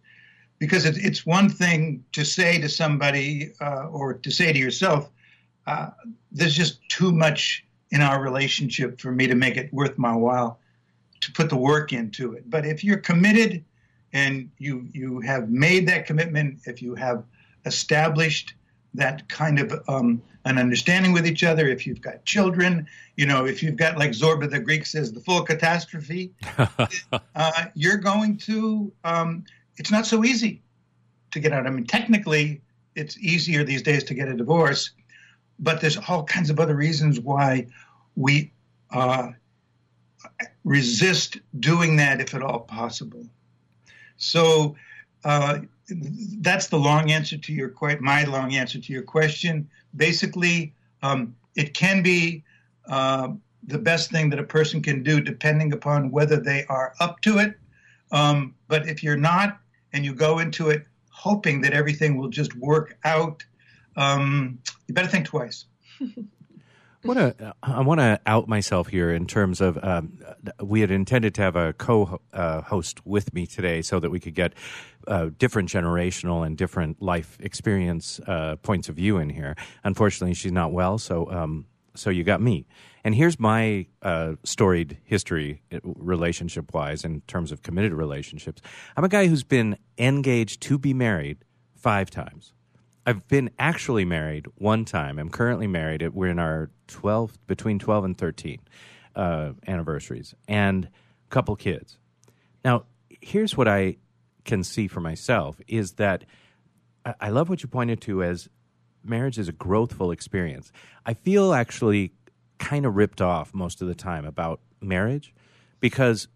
Because 0.58 0.86
it, 0.86 0.98
it's 0.98 1.26
one 1.26 1.50
thing 1.50 2.04
to 2.12 2.26
say 2.26 2.60
to 2.60 2.68
somebody 2.68 3.54
uh, 3.62 3.88
or 3.88 4.14
to 4.14 4.32
say 4.32 4.52
to 4.52 4.60
yourself, 4.60 5.10
uh, 5.68 5.90
there's 6.32 6.56
just 6.56 6.80
too 6.90 7.12
much 7.12 7.66
in 7.92 8.02
our 8.02 8.22
relationship 8.22 9.00
for 9.00 9.12
me 9.12 9.28
to 9.28 9.36
make 9.36 9.58
it 9.58 9.74
worth 9.74 9.98
my 9.98 10.16
while 10.16 10.60
to 11.22 11.32
put 11.32 11.50
the 11.50 11.58
work 11.58 11.94
into 11.94 12.34
it. 12.34 12.50
But 12.50 12.66
if 12.66 12.84
you're 12.84 12.98
committed 12.98 13.64
and 14.14 14.50
you 14.58 14.88
you 14.94 15.20
have 15.22 15.50
made 15.50 15.88
that 15.88 16.06
commitment, 16.06 16.60
if 16.66 16.82
you 16.82 16.96
have 16.96 17.24
established 17.66 18.54
that 18.94 19.28
kind 19.30 19.60
of 19.60 19.84
um, 19.88 20.22
an 20.46 20.58
understanding 20.58 21.12
with 21.12 21.28
each 21.28 21.44
other. 21.44 21.68
If 21.68 21.86
you've 21.86 22.02
got 22.02 22.26
children, 22.26 22.88
you 23.16 23.26
know, 23.26 23.46
if 23.46 23.62
you've 23.62 23.76
got, 23.76 23.98
like 23.98 24.12
Zorba 24.12 24.50
the 24.50 24.60
Greek 24.60 24.86
says, 24.86 25.12
the 25.12 25.20
full 25.20 25.44
catastrophe, 25.44 26.32
uh, 27.36 27.66
you're 27.76 27.98
going 27.98 28.38
to, 28.38 28.92
um, 29.04 29.44
it's 29.78 29.92
not 29.92 30.06
so 30.06 30.24
easy 30.24 30.62
to 31.32 31.40
get 31.40 31.52
out. 31.52 31.68
I 31.68 31.70
mean, 31.70 31.86
technically, 31.86 32.62
it's 32.96 33.18
easier 33.18 33.64
these 33.64 33.82
days 33.82 34.04
to 34.06 34.14
get 34.14 34.28
a 34.28 34.34
divorce, 34.34 34.92
but 35.60 35.82
there's 35.82 35.98
all 35.98 36.24
kinds 36.24 36.50
of 36.50 36.60
other 36.60 36.76
reasons 36.76 37.20
why 37.20 37.68
we 38.16 38.52
uh, 38.92 39.30
resist 40.64 41.40
doing 41.60 41.96
that 41.98 42.20
if 42.20 42.34
at 42.34 42.42
all 42.42 42.62
possible. 42.62 43.26
So, 44.18 44.76
uh, 45.24 45.60
that's 46.40 46.68
the 46.68 46.78
long 46.78 47.12
answer 47.12 47.38
to 47.38 47.54
your 47.54 47.74
my 48.00 48.24
long 48.26 48.56
answer 48.56 48.80
to 48.80 48.94
your 48.94 49.04
question. 49.04 49.70
Basically, 49.96 50.74
um, 51.02 51.36
it 51.56 51.74
can 51.74 52.04
be 52.04 52.44
uh, 52.88 53.30
the 53.64 53.78
best 53.78 54.12
thing 54.12 54.30
that 54.30 54.40
a 54.40 54.44
person 54.44 54.82
can 54.82 55.04
do, 55.04 55.20
depending 55.20 55.74
upon 55.74 56.12
whether 56.12 56.38
they 56.38 56.66
are 56.66 56.94
up 57.00 57.22
to 57.22 57.40
it. 57.40 57.58
Um, 58.12 58.56
but 58.68 58.88
if 58.88 59.04
you're 59.04 59.18
not, 59.18 59.60
and 59.94 60.06
you 60.06 60.14
go 60.14 60.40
into 60.40 60.70
it 60.70 60.86
hoping 61.10 61.62
that 61.62 61.74
everything 61.74 62.18
will 62.18 62.30
just 62.30 62.56
work 62.56 62.98
out, 63.04 63.44
um, 63.98 64.60
you 64.88 64.94
better 64.94 65.08
think 65.08 65.26
twice. 65.26 65.66
wanna, 67.08 67.56
I 67.64 67.82
want 67.82 68.00
to 68.00 68.20
out 68.26 68.48
myself 68.48 68.88
here 68.88 69.12
in 69.12 69.26
terms 69.26 69.62
of 69.62 69.78
um, 69.84 70.20
we 70.62 70.82
had 70.82 70.92
intended 70.92 71.34
to 71.36 71.42
have 71.42 71.56
a 71.56 71.74
co 71.74 72.20
uh, 72.34 72.82
with 73.06 73.34
me 73.34 73.46
today 73.46 73.82
so 73.82 74.00
that 74.00 74.10
we 74.10 74.20
could 74.20 74.36
get 74.36 74.54
uh, 75.08 75.30
different 75.38 75.70
generational 75.70 76.46
and 76.46 76.58
different 76.58 77.02
life 77.02 77.38
experience 77.40 78.20
uh, 78.28 78.58
points 78.58 78.90
of 78.90 78.96
view 78.96 79.18
in 79.18 79.30
here. 79.30 79.56
Unfortunately, 79.84 80.34
she's 80.34 80.52
not 80.52 80.72
well, 80.72 80.98
so 80.98 81.30
um, 81.32 81.66
so 81.96 82.10
you 82.10 82.24
got 82.24 82.42
me. 82.42 82.68
And 83.04 83.16
here's 83.16 83.40
my 83.40 83.88
uh, 84.02 84.34
storied 84.44 84.98
history, 85.06 85.62
relationship 85.84 86.74
wise, 86.74 87.06
in 87.06 87.22
terms 87.22 87.52
of 87.52 87.64
committed 87.64 87.94
relationships. 87.94 88.62
I'm 88.98 89.04
a 89.04 89.10
guy 89.10 89.28
who's 89.28 89.44
been 89.44 89.78
engaged 89.98 90.62
to 90.64 90.78
be 90.78 90.94
married 90.94 91.38
five 91.76 92.10
times. 92.10 92.54
I've 93.10 93.28
been 93.28 93.50
actually 93.58 94.06
married 94.06 94.46
one 94.60 94.86
time. 94.86 95.18
I'm 95.18 95.30
currently 95.30 95.66
married. 95.66 96.08
We're 96.10 96.28
in 96.28 96.38
our 96.38 96.70
12, 96.90 97.40
between 97.48 97.80
12 97.80 98.06
and 98.06 98.16
13 98.16 98.60
uh, 99.16 99.54
anniversaries, 99.66 100.36
and 100.48 100.86
a 100.86 101.30
couple 101.32 101.56
kids. 101.56 101.98
Now, 102.64 102.84
here's 103.10 103.58
what 103.58 103.68
I 103.68 103.98
can 104.46 104.64
see 104.64 104.88
for 104.88 105.00
myself 105.00 105.60
is 105.68 105.94
that 105.94 106.24
I, 107.04 107.16
I 107.20 107.30
love 107.30 107.50
what 107.50 107.64
you 107.64 107.68
pointed 107.68 108.00
to 108.02 108.22
as 108.22 108.48
marriage 109.04 109.40
is 109.40 109.50
a 109.50 109.54
growthful 109.54 110.14
experience. 110.14 110.72
I 111.04 111.16
feel 111.16 111.52
actually 111.52 112.14
kind 112.60 112.86
of 112.86 112.96
ripped 112.96 113.24
off 113.24 113.56
most 113.56 113.82
of 113.82 113.88
the 113.88 113.96
time 113.96 114.24
about 114.24 114.60
marriage 114.82 115.34
because 115.80 116.28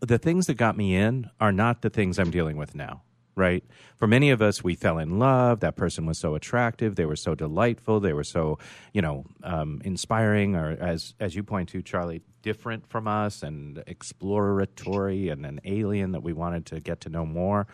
the 0.00 0.16
things 0.16 0.46
that 0.46 0.54
got 0.54 0.78
me 0.78 0.96
in 0.96 1.28
are 1.38 1.52
not 1.52 1.82
the 1.82 1.90
things 1.90 2.18
I'm 2.18 2.30
dealing 2.30 2.56
with 2.56 2.74
now 2.74 3.02
right? 3.34 3.64
For 3.96 4.06
many 4.06 4.30
of 4.30 4.42
us, 4.42 4.62
we 4.62 4.74
fell 4.74 4.98
in 4.98 5.18
love. 5.18 5.60
That 5.60 5.76
person 5.76 6.06
was 6.06 6.18
so 6.18 6.34
attractive. 6.34 6.96
They 6.96 7.06
were 7.06 7.16
so 7.16 7.34
delightful. 7.34 8.00
They 8.00 8.12
were 8.12 8.24
so, 8.24 8.58
you 8.92 9.02
know, 9.02 9.24
um, 9.42 9.80
inspiring, 9.84 10.54
or 10.54 10.72
as 10.72 11.14
as 11.18 11.34
you 11.34 11.42
point 11.42 11.70
to, 11.70 11.82
Charlie, 11.82 12.22
different 12.42 12.86
from 12.86 13.08
us 13.08 13.42
and 13.42 13.82
exploratory 13.86 15.28
and 15.28 15.46
an 15.46 15.60
alien 15.64 16.12
that 16.12 16.22
we 16.22 16.32
wanted 16.32 16.66
to 16.66 16.80
get 16.80 17.00
to 17.02 17.08
know 17.08 17.24
more. 17.24 17.66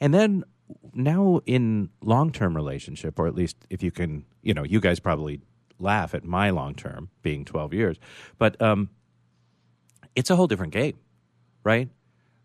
And 0.00 0.14
then 0.14 0.44
now 0.94 1.40
in 1.46 1.90
long 2.02 2.32
term 2.32 2.56
relationship, 2.56 3.18
or 3.18 3.26
at 3.26 3.34
least 3.34 3.56
if 3.68 3.82
you 3.82 3.90
can, 3.90 4.24
you 4.42 4.54
know, 4.54 4.62
you 4.62 4.80
guys 4.80 5.00
probably 5.00 5.40
laugh 5.78 6.14
at 6.14 6.24
my 6.24 6.50
long 6.50 6.74
term 6.74 7.10
being 7.22 7.44
twelve 7.44 7.74
years, 7.74 7.98
but 8.38 8.60
um, 8.62 8.88
it's 10.14 10.30
a 10.30 10.36
whole 10.36 10.46
different 10.46 10.72
game, 10.72 10.98
right? 11.64 11.88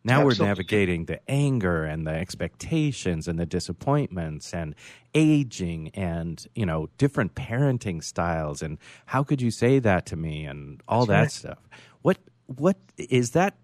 Now 0.07 0.21
Absolutely. 0.21 0.43
we're 0.43 0.47
navigating 0.47 1.05
the 1.05 1.19
anger 1.29 1.83
and 1.83 2.07
the 2.07 2.11
expectations 2.11 3.27
and 3.27 3.37
the 3.37 3.45
disappointments 3.45 4.53
and 4.53 4.73
aging 5.13 5.89
and, 5.89 6.47
you 6.55 6.65
know, 6.65 6.87
different 6.97 7.35
parenting 7.35 8.01
styles 8.01 8.61
and 8.61 8.77
how 9.07 9.23
could 9.23 9.41
you 9.41 9.51
say 9.51 9.79
that 9.79 10.05
to 10.05 10.15
me 10.15 10.45
and 10.45 10.81
all 10.87 11.05
That's 11.05 11.41
that 11.41 11.49
right. 11.49 11.57
stuff. 11.57 11.69
What 12.03 12.17
what 12.45 12.77
is 12.97 13.31
that 13.31 13.57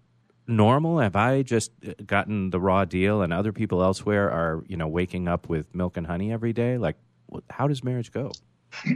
normal? 0.46 0.98
Have 0.98 1.16
I 1.16 1.40
just 1.40 1.70
uh, 1.88 1.94
gotten 2.04 2.50
the 2.50 2.60
raw 2.60 2.84
deal 2.84 3.22
and 3.22 3.32
other 3.32 3.52
people 3.52 3.82
elsewhere 3.82 4.30
are, 4.30 4.62
you 4.68 4.76
know, 4.76 4.86
waking 4.86 5.28
up 5.28 5.48
with 5.48 5.74
milk 5.74 5.96
and 5.96 6.06
honey 6.06 6.30
every 6.30 6.52
day? 6.52 6.76
Like 6.76 6.96
how 7.48 7.68
does 7.68 7.82
marriage 7.82 8.12
go? 8.12 8.32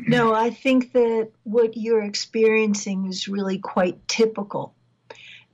No, 0.07 0.35
I 0.35 0.51
think 0.51 0.93
that 0.93 1.31
what 1.45 1.79
you're 1.79 2.03
experiencing 2.03 3.07
is 3.07 3.27
really 3.27 3.57
quite 3.59 4.07
typical 4.07 4.75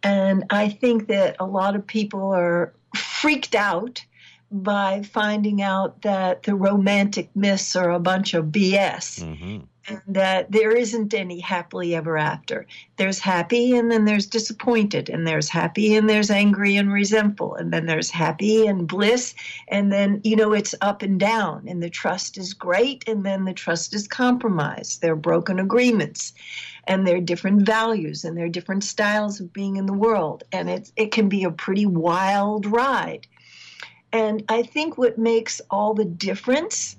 and 0.04 0.44
I 0.50 0.68
think 0.68 1.08
that 1.08 1.36
a 1.40 1.46
lot 1.46 1.74
of 1.74 1.86
people 1.86 2.32
are 2.32 2.74
freaked 2.94 3.54
out 3.54 4.04
by 4.52 5.02
finding 5.02 5.62
out 5.62 6.02
that 6.02 6.44
the 6.44 6.54
romantic 6.54 7.34
myths 7.34 7.74
are 7.74 7.90
a 7.90 7.98
bunch 7.98 8.34
of 8.34 8.46
BS. 8.46 9.24
Mm-hmm. 9.24 9.64
And 9.86 10.00
that 10.08 10.50
there 10.50 10.70
isn't 10.70 11.12
any 11.12 11.40
happily 11.40 11.94
ever 11.94 12.16
after. 12.16 12.66
There's 12.96 13.18
happy, 13.18 13.76
and 13.76 13.90
then 13.90 14.04
there's 14.04 14.26
disappointed, 14.26 15.10
and 15.10 15.26
there's 15.26 15.48
happy, 15.48 15.94
and 15.94 16.08
there's 16.08 16.30
angry 16.30 16.76
and 16.76 16.92
resentful, 16.92 17.54
and 17.54 17.72
then 17.72 17.86
there's 17.86 18.10
happy 18.10 18.66
and 18.66 18.88
bliss, 18.88 19.34
and 19.68 19.92
then, 19.92 20.20
you 20.24 20.36
know, 20.36 20.52
it's 20.52 20.74
up 20.80 21.02
and 21.02 21.20
down, 21.20 21.68
and 21.68 21.82
the 21.82 21.90
trust 21.90 22.38
is 22.38 22.54
great, 22.54 23.04
and 23.06 23.26
then 23.26 23.44
the 23.44 23.52
trust 23.52 23.94
is 23.94 24.08
compromised. 24.08 25.02
There 25.02 25.12
are 25.12 25.16
broken 25.16 25.58
agreements 25.58 26.32
and 26.86 27.06
there 27.06 27.16
are 27.16 27.20
different 27.20 27.64
values 27.64 28.24
and 28.24 28.36
there 28.36 28.44
are 28.44 28.50
different 28.50 28.84
styles 28.84 29.40
of 29.40 29.52
being 29.52 29.76
in 29.76 29.86
the 29.86 29.92
world. 29.92 30.44
And 30.52 30.68
it, 30.68 30.92
it 30.96 31.12
can 31.12 31.28
be 31.28 31.44
a 31.44 31.50
pretty 31.50 31.86
wild 31.86 32.66
ride. 32.66 33.26
And 34.12 34.44
I 34.48 34.62
think 34.62 34.96
what 34.96 35.18
makes 35.18 35.60
all 35.70 35.94
the 35.94 36.04
difference 36.04 36.96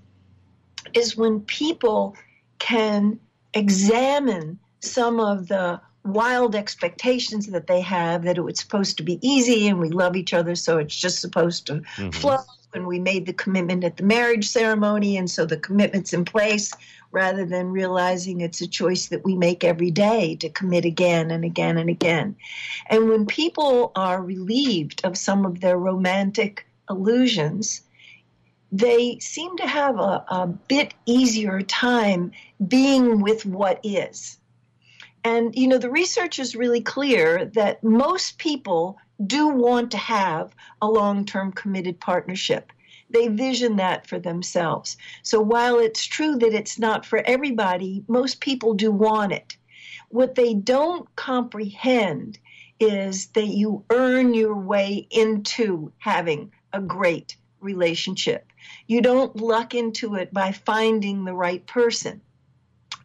is 0.94 1.16
when 1.16 1.42
people 1.42 2.16
can 2.60 3.20
examine 3.54 4.60
some 4.80 5.20
of 5.20 5.48
the 5.48 5.80
wild 6.04 6.56
expectations 6.56 7.48
that 7.48 7.68
they 7.68 7.82
have 7.82 8.24
that 8.24 8.38
it 8.38 8.42
was 8.42 8.60
supposed 8.60 8.98
to 8.98 9.04
be 9.04 9.18
easy 9.28 9.68
and 9.68 9.80
we 9.80 9.90
love 9.90 10.16
each 10.16 10.34
other 10.34 10.54
so 10.54 10.78
it's 10.78 10.96
just 10.96 11.20
supposed 11.20 11.66
to 11.66 11.74
mm-hmm. 11.74 12.10
flow 12.12 12.38
and 12.76 12.86
we 12.86 13.00
made 13.00 13.26
the 13.26 13.34
commitment 13.34 13.84
at 13.84 13.98
the 13.98 14.04
marriage 14.04 14.48
ceremony 14.48 15.18
and 15.18 15.32
so 15.32 15.46
the 15.46 15.58
commitment's 15.58 16.14
in 16.14 16.24
place 16.24 16.72
rather 17.16 17.46
than 17.46 17.72
realizing 17.72 18.42
it's 18.42 18.60
a 18.60 18.68
choice 18.68 19.08
that 19.08 19.24
we 19.24 19.36
make 19.36 19.64
every 19.64 19.90
day 19.90 20.36
to 20.36 20.50
commit 20.50 20.84
again 20.84 21.32
and 21.32 21.46
again 21.46 21.78
and 21.78 21.90
again. 21.90 22.36
And 22.88 23.10
when 23.10 23.26
people 23.26 23.94
are 23.96 24.22
relieved 24.22 25.00
of 25.06 25.18
some 25.18 25.46
of 25.46 25.62
their 25.62 25.78
romantic 25.78 26.68
illusions, 26.90 27.82
they 28.78 29.18
seem 29.20 29.56
to 29.56 29.66
have 29.66 29.98
a, 30.00 30.26
a 30.28 30.48
bit 30.48 30.94
easier 31.06 31.62
time 31.62 32.32
being 32.68 33.22
with 33.22 33.46
what 33.46 33.80
is. 33.84 34.38
And, 35.24 35.56
you 35.56 35.68
know, 35.68 35.78
the 35.78 35.90
research 35.90 36.40
is 36.40 36.58
really 36.58 36.82
clear 36.82 37.46
that 37.56 37.84
most 37.84 38.38
people 38.38 38.98
do 39.26 39.48
want 39.48 39.92
to 39.92 39.98
have 39.98 40.54
a 40.82 40.90
long 40.90 41.26
term 41.26 41.54
committed 41.54 42.02
partnership. 42.02 42.74
They 43.10 43.30
vision 43.30 43.78
that 43.78 44.08
for 44.08 44.20
themselves. 44.20 44.98
So 45.24 45.40
while 45.40 45.80
it's 45.80 46.06
true 46.06 46.36
that 46.36 46.54
it's 46.54 46.78
not 46.78 47.06
for 47.06 47.20
everybody, 47.26 48.04
most 48.10 48.42
people 48.42 48.74
do 48.74 48.92
want 48.92 49.32
it. 49.32 49.56
What 50.10 50.36
they 50.36 50.54
don't 50.54 51.08
comprehend 51.16 52.40
is 52.80 53.28
that 53.28 53.48
you 53.48 53.86
earn 53.90 54.34
your 54.34 54.56
way 54.56 55.08
into 55.10 55.94
having 55.98 56.52
a 56.74 56.82
great 56.82 57.38
relationship. 57.62 58.52
You 58.88 59.02
don't 59.02 59.36
luck 59.36 59.74
into 59.74 60.16
it 60.16 60.34
by 60.34 60.52
finding 60.52 61.26
the 61.26 61.34
right 61.34 61.66
person. 61.66 62.22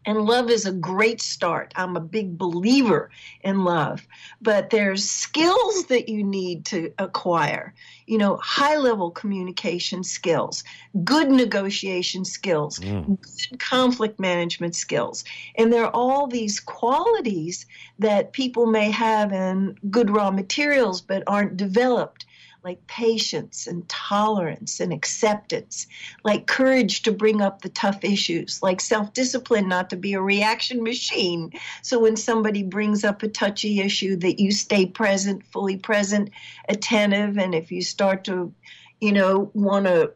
And 0.05 0.21
love 0.21 0.49
is 0.49 0.65
a 0.65 0.71
great 0.71 1.21
start. 1.21 1.73
I'm 1.75 1.95
a 1.95 2.01
big 2.01 2.35
believer 2.37 3.11
in 3.41 3.63
love, 3.63 4.07
but 4.41 4.71
there's 4.71 5.07
skills 5.07 5.85
that 5.85 6.09
you 6.09 6.23
need 6.23 6.65
to 6.65 6.91
acquire. 6.97 7.75
You 8.07 8.17
know, 8.17 8.37
high 8.37 8.77
level 8.77 9.11
communication 9.11 10.03
skills, 10.03 10.63
good 11.03 11.29
negotiation 11.29 12.25
skills, 12.25 12.79
mm. 12.79 13.05
good 13.05 13.59
conflict 13.59 14.19
management 14.19 14.75
skills. 14.75 15.23
And 15.55 15.71
there 15.71 15.85
are 15.85 15.95
all 15.95 16.25
these 16.25 16.59
qualities 16.59 17.67
that 17.99 18.33
people 18.33 18.65
may 18.65 18.89
have 18.89 19.31
in 19.31 19.77
good 19.91 20.09
raw 20.09 20.31
materials 20.31 21.01
but 21.01 21.23
aren't 21.27 21.57
developed 21.57 22.25
like 22.63 22.85
patience 22.87 23.65
and 23.67 23.87
tolerance 23.89 24.79
and 24.79 24.93
acceptance, 24.93 25.87
like 26.23 26.47
courage 26.47 27.01
to 27.03 27.11
bring 27.11 27.41
up 27.41 27.61
the 27.61 27.69
tough 27.69 28.03
issues, 28.03 28.61
like 28.61 28.79
self 28.79 29.13
discipline 29.13 29.67
not 29.67 29.89
to 29.89 29.95
be 29.95 30.13
a 30.13 30.21
reaction 30.21 30.83
machine. 30.83 31.51
So 31.81 31.99
when 31.99 32.15
somebody 32.15 32.63
brings 32.63 33.03
up 33.03 33.23
a 33.23 33.27
touchy 33.27 33.79
issue, 33.79 34.15
that 34.17 34.39
you 34.39 34.51
stay 34.51 34.85
present, 34.85 35.43
fully 35.45 35.77
present, 35.77 36.29
attentive, 36.69 37.37
and 37.37 37.55
if 37.55 37.71
you 37.71 37.81
start 37.81 38.23
to, 38.25 38.53
you 38.99 39.11
know, 39.11 39.49
want 39.53 39.85
to 39.85 40.13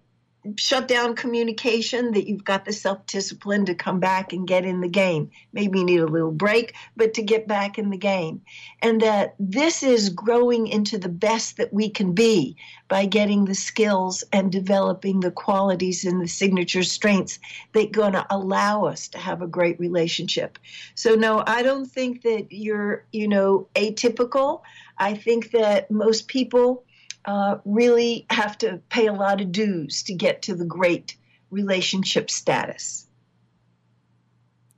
shut 0.57 0.87
down 0.87 1.15
communication, 1.15 2.11
that 2.11 2.27
you've 2.27 2.43
got 2.43 2.65
the 2.65 2.73
self 2.73 3.05
discipline 3.05 3.65
to 3.65 3.75
come 3.75 3.99
back 3.99 4.33
and 4.33 4.47
get 4.47 4.65
in 4.65 4.81
the 4.81 4.87
game. 4.87 5.31
Maybe 5.53 5.79
you 5.79 5.85
need 5.85 5.99
a 5.99 6.05
little 6.05 6.31
break, 6.31 6.73
but 6.95 7.15
to 7.15 7.23
get 7.23 7.47
back 7.47 7.77
in 7.77 7.89
the 7.89 7.97
game. 7.97 8.41
And 8.81 9.01
that 9.01 9.35
this 9.39 9.83
is 9.83 10.09
growing 10.09 10.67
into 10.67 10.97
the 10.97 11.09
best 11.09 11.57
that 11.57 11.73
we 11.73 11.89
can 11.89 12.13
be 12.13 12.57
by 12.87 13.05
getting 13.05 13.45
the 13.45 13.55
skills 13.55 14.23
and 14.31 14.51
developing 14.51 15.19
the 15.19 15.31
qualities 15.31 16.05
and 16.05 16.21
the 16.21 16.27
signature 16.27 16.83
strengths 16.83 17.39
that 17.73 17.91
going 17.91 18.13
to 18.13 18.25
allow 18.29 18.85
us 18.85 19.07
to 19.09 19.17
have 19.17 19.41
a 19.41 19.47
great 19.47 19.79
relationship. 19.79 20.59
So 20.93 21.15
no, 21.15 21.43
I 21.45 21.63
don't 21.63 21.89
think 21.89 22.21
that 22.23 22.51
you're, 22.51 23.05
you 23.11 23.27
know, 23.27 23.67
atypical. 23.75 24.61
I 24.97 25.15
think 25.15 25.51
that 25.51 25.89
most 25.89 26.27
people 26.27 26.83
uh, 27.25 27.58
really 27.65 28.25
have 28.29 28.58
to 28.60 28.82
pay 28.89 29.08
a 29.08 29.13
lot 29.13 29.41
of 29.41 29.51
dues 29.51 30.03
to 30.03 30.13
get 30.13 30.44
to 30.44 30.55
the 30.55 30.65
great 30.65 31.15
relationship 31.50 32.29
status. 32.29 33.08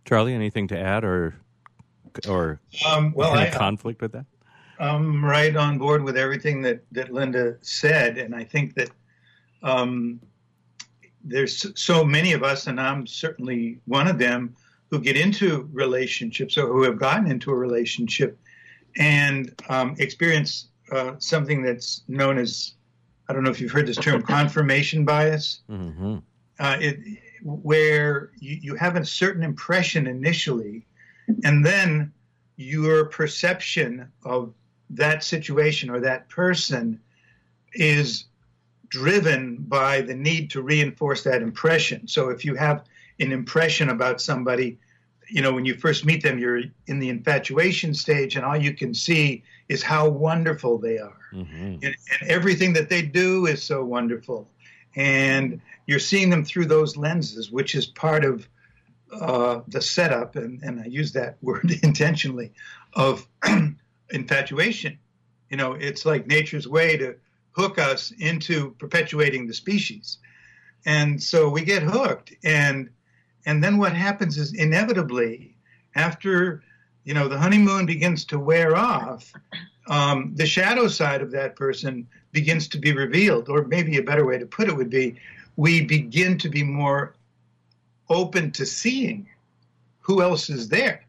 Charlie, 0.06 0.34
anything 0.34 0.68
to 0.70 0.80
add 0.80 1.04
or 1.04 1.36
or 2.28 2.60
Um, 2.88 3.14
well, 3.16 3.34
in 3.34 3.40
I, 3.40 3.50
conflict 3.50 4.02
with 4.02 4.14
that? 4.14 4.26
I'm 4.80 5.24
right 5.24 5.56
on 5.56 5.78
board 5.78 6.04
with 6.04 6.18
everything 6.18 6.62
that, 6.64 6.84
that 6.92 7.12
Linda 7.14 7.58
said, 7.62 8.18
and 8.18 8.36
I 8.36 8.44
think 8.44 8.76
that 8.76 8.90
um, 9.64 10.20
there's 11.24 11.72
so 11.80 12.04
many 12.04 12.34
of 12.34 12.44
us, 12.44 12.68
and 12.68 12.80
I'm 12.80 13.06
certainly 13.06 13.80
one 13.86 14.08
of 14.08 14.18
them, 14.18 14.56
who 14.90 15.00
get 15.00 15.18
into 15.18 15.70
relationships 15.74 16.58
or 16.58 16.68
who 16.68 16.84
have 16.84 16.98
gotten 16.98 17.30
into 17.30 17.52
a 17.52 17.56
relationship 17.56 18.40
and 18.98 19.54
um, 19.68 19.96
experience 20.00 20.70
uh, 20.92 21.14
something 21.20 21.62
that's 21.62 22.04
known 22.08 22.38
as 22.38 22.74
I 23.30 23.34
don't 23.34 23.44
know 23.44 23.50
if 23.50 23.60
you've 23.60 23.72
heard 23.72 23.88
this 23.88 23.98
term 23.98 24.22
confirmation 24.36 25.06
bias. 25.06 25.62
hmm 25.68 26.18
uh, 26.60 26.78
it, 26.80 27.00
where 27.44 28.32
you, 28.40 28.58
you 28.62 28.76
have 28.76 28.96
a 28.96 29.06
certain 29.06 29.44
impression 29.44 30.08
initially, 30.08 30.86
and 31.44 31.66
then 31.66 32.12
your 32.56 33.06
perception 33.06 34.12
of 34.26 34.54
that 34.90 35.24
situation 35.24 35.90
or 35.90 36.00
that 36.00 36.28
person 36.30 37.00
is 37.74 38.26
driven 38.90 39.58
by 39.58 40.02
the 40.02 40.16
need 40.16 40.50
to 40.50 40.62
reinforce 40.62 41.24
that 41.24 41.42
impression. 41.42 42.08
So 42.08 42.30
if 42.30 42.46
you 42.46 42.56
have 42.56 42.86
an 43.20 43.32
impression 43.32 43.90
about 43.90 44.22
somebody, 44.22 44.80
you 45.30 45.42
know, 45.42 45.54
when 45.54 45.66
you 45.66 45.76
first 45.76 46.06
meet 46.06 46.24
them, 46.24 46.40
you're 46.40 46.62
in 46.88 47.00
the 47.00 47.10
infatuation 47.10 47.94
stage, 47.94 48.36
and 48.36 48.46
all 48.46 48.58
you 48.58 48.74
can 48.74 48.94
see 48.94 49.44
is 49.68 49.84
how 49.84 50.08
wonderful 50.08 50.78
they 50.78 50.98
are 50.98 51.18
hmm 51.32 51.76
and, 51.84 51.96
and 52.22 52.30
everything 52.30 52.74
that 52.74 52.90
they 52.90 53.02
do 53.02 53.46
is 53.46 53.62
so 53.62 53.84
wonderful. 53.84 54.50
And 54.96 55.62
you're 55.86 56.00
seeing 56.00 56.30
them 56.30 56.44
through 56.44 56.66
those 56.66 56.98
lenses, 56.98 57.52
which 57.52 57.76
is 57.76 57.86
part 57.86 58.26
of 58.26 58.48
uh, 59.12 59.62
the 59.68 59.82
setup, 59.82 60.36
and, 60.36 60.62
and 60.64 60.82
I 60.82 60.86
use 60.86 61.14
that 61.14 61.38
word 61.42 61.72
intentionally, 61.84 62.52
of 62.94 63.28
infatuation. 64.10 64.98
You 65.50 65.58
know, 65.58 65.74
it's 65.74 66.06
like 66.06 66.28
nature's 66.28 66.68
way 66.68 66.98
to 66.98 67.16
hook 67.52 67.80
us 67.80 68.12
into 68.20 68.72
perpetuating 68.80 69.48
the 69.48 69.54
species. 69.54 70.18
And 70.86 71.22
so 71.22 71.50
we 71.50 71.64
get 71.64 71.84
hooked. 71.84 72.34
And 72.44 72.90
and 73.48 73.64
then 73.64 73.78
what 73.78 73.94
happens 73.94 74.38
is 74.38 74.54
inevitably, 74.54 75.56
after 75.96 76.62
you 77.06 77.14
know 77.14 77.30
the 77.30 77.40
honeymoon 77.40 77.86
begins 77.86 78.26
to 78.26 78.38
wear 78.38 78.76
off, 78.76 79.32
um, 79.88 80.34
the 80.36 80.46
shadow 80.46 80.90
side 80.90 81.22
of 81.22 81.32
that 81.32 81.56
person 81.56 82.06
begins 82.34 82.68
to 82.68 82.78
be 82.78 82.92
revealed. 82.92 83.48
Or 83.48 83.64
maybe 83.64 83.98
a 83.98 84.04
better 84.04 84.26
way 84.26 84.38
to 84.38 84.46
put 84.46 84.68
it 84.68 84.76
would 84.76 84.90
be, 84.90 85.16
we 85.56 85.82
begin 85.82 86.38
to 86.40 86.50
be 86.50 86.62
more 86.62 87.16
open 88.10 88.52
to 88.52 88.66
seeing 88.66 89.30
who 90.02 90.22
else 90.22 90.50
is 90.50 90.68
there 90.68 91.06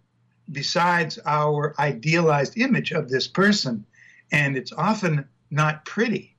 besides 0.52 1.18
our 1.26 1.74
idealized 1.80 2.56
image 2.56 2.92
of 2.92 3.08
this 3.08 3.26
person. 3.26 3.84
And 4.30 4.56
it's 4.56 4.72
often 4.72 5.26
not 5.50 5.84
pretty. 5.84 6.36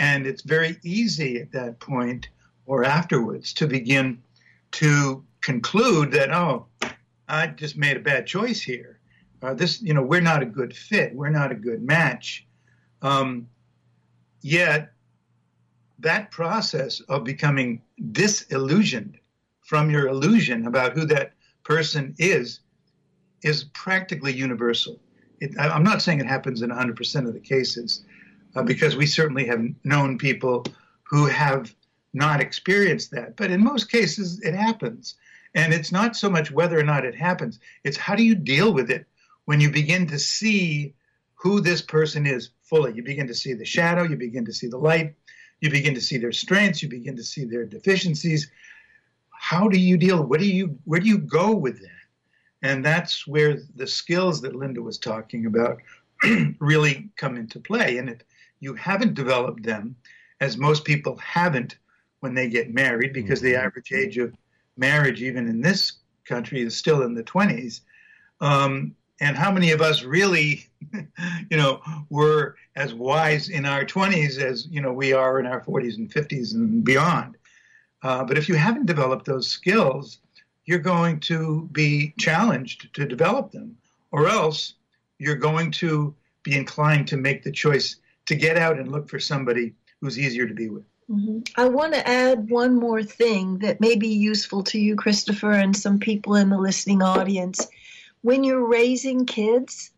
And 0.00 0.26
it's 0.26 0.42
very 0.42 0.76
easy 0.82 1.40
at 1.40 1.52
that 1.52 1.78
point 1.78 2.30
or 2.66 2.84
afterwards 2.84 3.52
to 3.54 3.68
begin 3.68 4.20
to 4.72 5.24
conclude 5.46 6.10
that, 6.10 6.32
oh, 6.32 6.66
I 7.28 7.46
just 7.46 7.76
made 7.76 7.96
a 7.96 8.00
bad 8.00 8.26
choice 8.26 8.60
here. 8.60 8.98
Uh, 9.40 9.54
this, 9.54 9.80
you 9.80 9.94
know, 9.94 10.02
we're 10.02 10.20
not 10.20 10.42
a 10.42 10.46
good 10.46 10.76
fit. 10.76 11.14
We're 11.14 11.28
not 11.30 11.52
a 11.52 11.54
good 11.54 11.82
match. 11.82 12.44
Um, 13.00 13.46
yet, 14.42 14.90
that 16.00 16.32
process 16.32 16.98
of 17.08 17.22
becoming 17.22 17.80
disillusioned 18.10 19.20
from 19.60 19.88
your 19.88 20.08
illusion 20.08 20.66
about 20.66 20.94
who 20.94 21.06
that 21.06 21.34
person 21.62 22.16
is 22.18 22.60
is 23.42 23.64
practically 23.72 24.32
universal. 24.32 24.98
It, 25.40 25.54
I'm 25.60 25.84
not 25.84 26.02
saying 26.02 26.18
it 26.18 26.26
happens 26.26 26.62
in 26.62 26.70
100% 26.70 27.28
of 27.28 27.34
the 27.34 27.40
cases, 27.40 28.04
uh, 28.56 28.64
because 28.64 28.96
we 28.96 29.06
certainly 29.06 29.46
have 29.46 29.64
known 29.84 30.18
people 30.18 30.64
who 31.04 31.26
have 31.26 31.72
not 32.14 32.40
experienced 32.40 33.12
that. 33.12 33.36
But 33.36 33.52
in 33.52 33.62
most 33.62 33.92
cases, 33.92 34.40
it 34.40 34.54
happens. 34.54 35.14
And 35.56 35.72
it's 35.72 35.90
not 35.90 36.14
so 36.14 36.28
much 36.28 36.50
whether 36.50 36.78
or 36.78 36.84
not 36.84 37.06
it 37.06 37.14
happens, 37.14 37.58
it's 37.82 37.96
how 37.96 38.14
do 38.14 38.22
you 38.22 38.34
deal 38.34 38.72
with 38.74 38.90
it 38.90 39.06
when 39.46 39.58
you 39.58 39.70
begin 39.70 40.06
to 40.08 40.18
see 40.18 40.94
who 41.34 41.60
this 41.60 41.80
person 41.80 42.26
is 42.26 42.50
fully. 42.62 42.92
You 42.94 43.02
begin 43.02 43.26
to 43.28 43.34
see 43.34 43.54
the 43.54 43.64
shadow, 43.64 44.02
you 44.02 44.16
begin 44.16 44.44
to 44.44 44.52
see 44.52 44.66
the 44.66 44.76
light, 44.76 45.14
you 45.60 45.70
begin 45.70 45.94
to 45.94 46.00
see 46.00 46.18
their 46.18 46.32
strengths, 46.32 46.82
you 46.82 46.90
begin 46.90 47.16
to 47.16 47.24
see 47.24 47.46
their 47.46 47.64
deficiencies. 47.64 48.50
How 49.30 49.66
do 49.66 49.78
you 49.78 49.96
deal? 49.96 50.22
Where 50.22 50.38
do 50.38 50.46
you 50.46 50.78
where 50.84 51.00
do 51.00 51.08
you 51.08 51.18
go 51.18 51.54
with 51.54 51.80
that? 51.80 51.90
And 52.62 52.84
that's 52.84 53.26
where 53.26 53.58
the 53.76 53.86
skills 53.86 54.42
that 54.42 54.56
Linda 54.56 54.82
was 54.82 54.98
talking 54.98 55.46
about 55.46 55.80
really 56.58 57.08
come 57.16 57.36
into 57.36 57.60
play. 57.60 57.96
And 57.96 58.10
if 58.10 58.18
you 58.60 58.74
haven't 58.74 59.14
developed 59.14 59.62
them, 59.62 59.96
as 60.40 60.58
most 60.58 60.84
people 60.84 61.16
haven't 61.16 61.76
when 62.20 62.34
they 62.34 62.48
get 62.48 62.74
married, 62.74 63.14
because 63.14 63.40
the 63.40 63.52
mm-hmm. 63.52 63.66
average 63.66 63.92
age 63.92 64.18
of 64.18 64.34
marriage, 64.76 65.22
even 65.22 65.48
in 65.48 65.60
this 65.60 65.92
country, 66.24 66.62
is 66.62 66.76
still 66.76 67.02
in 67.02 67.14
the 67.14 67.24
20s. 67.24 67.80
Um, 68.40 68.94
and 69.20 69.36
how 69.36 69.50
many 69.50 69.72
of 69.72 69.80
us 69.80 70.02
really, 70.02 70.66
you 71.50 71.56
know, 71.56 71.80
were 72.10 72.56
as 72.74 72.92
wise 72.92 73.48
in 73.48 73.64
our 73.64 73.84
20s 73.84 74.38
as, 74.38 74.66
you 74.66 74.80
know, 74.80 74.92
we 74.92 75.12
are 75.12 75.40
in 75.40 75.46
our 75.46 75.62
40s 75.62 75.96
and 75.96 76.10
50s 76.12 76.54
and 76.54 76.84
beyond? 76.84 77.36
Uh, 78.02 78.24
but 78.24 78.36
if 78.36 78.48
you 78.48 78.54
haven't 78.54 78.86
developed 78.86 79.24
those 79.24 79.48
skills, 79.48 80.18
you're 80.66 80.78
going 80.78 81.20
to 81.20 81.68
be 81.72 82.12
challenged 82.18 82.92
to 82.94 83.06
develop 83.06 83.52
them, 83.52 83.76
or 84.10 84.28
else 84.28 84.74
you're 85.18 85.36
going 85.36 85.70
to 85.70 86.14
be 86.42 86.56
inclined 86.56 87.08
to 87.08 87.16
make 87.16 87.42
the 87.42 87.50
choice 87.50 87.96
to 88.26 88.34
get 88.34 88.58
out 88.58 88.78
and 88.78 88.92
look 88.92 89.08
for 89.08 89.18
somebody 89.18 89.72
who's 90.00 90.18
easier 90.18 90.46
to 90.46 90.54
be 90.54 90.68
with. 90.68 90.84
Mhm. 91.10 91.48
I 91.56 91.66
want 91.68 91.94
to 91.94 92.08
add 92.08 92.50
one 92.50 92.74
more 92.74 93.02
thing 93.02 93.58
that 93.58 93.80
may 93.80 93.94
be 93.96 94.08
useful 94.08 94.64
to 94.64 94.78
you, 94.78 94.96
Christopher, 94.96 95.52
and 95.52 95.76
some 95.76 96.00
people 96.00 96.34
in 96.34 96.50
the 96.50 96.58
listening 96.58 97.02
audience. 97.02 97.66
When 98.22 98.42
you're 98.42 98.66
raising 98.66 99.24
kids, 99.24 99.92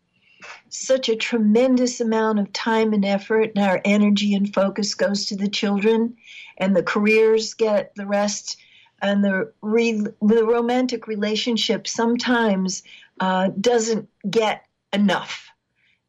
such 0.69 1.09
a 1.09 1.15
tremendous 1.15 1.99
amount 1.99 2.39
of 2.39 2.53
time 2.53 2.93
and 2.93 3.03
effort 3.03 3.51
and 3.55 3.65
our 3.65 3.81
energy 3.83 4.35
and 4.35 4.53
focus 4.53 4.93
goes 4.93 5.25
to 5.27 5.35
the 5.35 5.47
children, 5.49 6.15
and 6.57 6.75
the 6.75 6.83
careers 6.83 7.55
get 7.55 7.93
the 7.95 8.05
rest, 8.05 8.57
and 9.01 9.23
the 9.23 9.51
re- 9.61 10.05
the 10.21 10.45
romantic 10.45 11.07
relationship 11.07 11.87
sometimes 11.87 12.83
uh, 13.19 13.49
doesn't 13.59 14.07
get 14.29 14.65
enough 14.93 15.49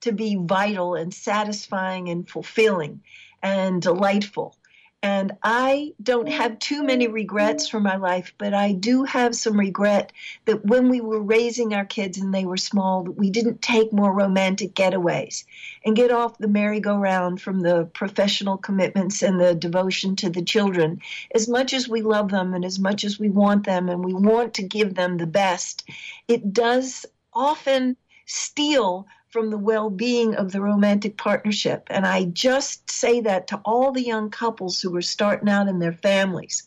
to 0.03 0.13
be 0.13 0.37
vital 0.37 0.95
and 0.95 1.13
satisfying 1.15 2.09
and 2.09 2.29
fulfilling 2.29 3.03
and 3.43 3.83
delightful. 3.83 4.57
And 5.03 5.33
I 5.43 5.95
don't 6.03 6.29
mm. 6.29 6.33
have 6.33 6.59
too 6.59 6.83
many 6.83 7.07
regrets 7.07 7.67
for 7.67 7.81
my 7.81 7.97
life, 7.97 8.35
but 8.37 8.53
I 8.53 8.73
do 8.73 9.05
have 9.05 9.35
some 9.35 9.59
regret 9.59 10.13
that 10.45 10.65
when 10.67 10.91
we 10.91 11.01
were 11.01 11.23
raising 11.23 11.73
our 11.73 11.87
kids 11.87 12.19
and 12.19 12.35
they 12.35 12.45
were 12.45 12.59
small, 12.59 13.05
that 13.05 13.13
we 13.13 13.31
didn't 13.31 13.63
take 13.63 13.95
more 13.95 14.13
romantic 14.13 14.75
getaways 14.75 15.45
and 15.87 15.97
get 15.97 16.11
off 16.11 16.37
the 16.37 16.49
merry-go-round 16.49 17.41
from 17.41 17.61
the 17.61 17.87
professional 17.95 18.59
commitments 18.59 19.23
and 19.23 19.41
the 19.41 19.55
devotion 19.55 20.17
to 20.17 20.29
the 20.29 20.43
children. 20.43 21.01
As 21.35 21.49
much 21.49 21.73
as 21.73 21.89
we 21.89 22.03
love 22.03 22.31
them 22.31 22.53
and 22.53 22.65
as 22.65 22.79
much 22.79 23.05
as 23.05 23.19
we 23.19 23.31
want 23.31 23.65
them 23.65 23.89
and 23.89 24.05
we 24.05 24.13
want 24.13 24.55
to 24.55 24.63
give 24.63 24.95
them 24.95 25.17
the 25.17 25.27
best, 25.27 25.89
it 26.29 26.53
does 26.53 27.07
often 27.33 27.97
steal 28.27 29.07
from 29.31 29.51
the 29.51 29.59
well 29.59 29.91
being 29.91 30.35
of 30.35 30.53
the 30.53 30.61
romantic 30.61 31.17
partnership. 31.17 31.87
And 31.91 32.07
I 32.07 32.25
just 32.25 32.91
say 32.91 33.21
that 33.21 33.47
to 33.49 33.61
all 33.65 33.93
the 33.93 34.03
young 34.03 34.31
couples 34.31 34.81
who 34.81 34.95
are 34.97 35.03
starting 35.03 35.49
out 35.49 35.69
in 35.69 35.79
their 35.79 35.93
families. 35.93 36.67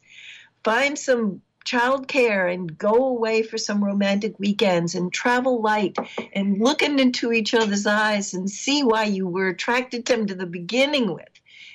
Find 0.63 0.97
some 0.97 1.41
child 1.65 2.07
care 2.07 2.47
and 2.47 2.77
go 2.77 2.93
away 3.05 3.43
for 3.43 3.57
some 3.57 3.83
romantic 3.83 4.37
weekends 4.39 4.95
and 4.95 5.13
travel 5.13 5.61
light 5.61 5.97
and 6.33 6.59
looking 6.59 6.99
into 6.99 7.31
each 7.31 7.53
other's 7.53 7.85
eyes 7.85 8.33
and 8.33 8.49
see 8.49 8.83
why 8.83 9.03
you 9.03 9.27
were 9.27 9.47
attracted 9.47 10.05
to 10.05 10.13
them 10.13 10.27
to 10.27 10.35
the 10.35 10.45
beginning 10.45 11.13
with. 11.13 11.29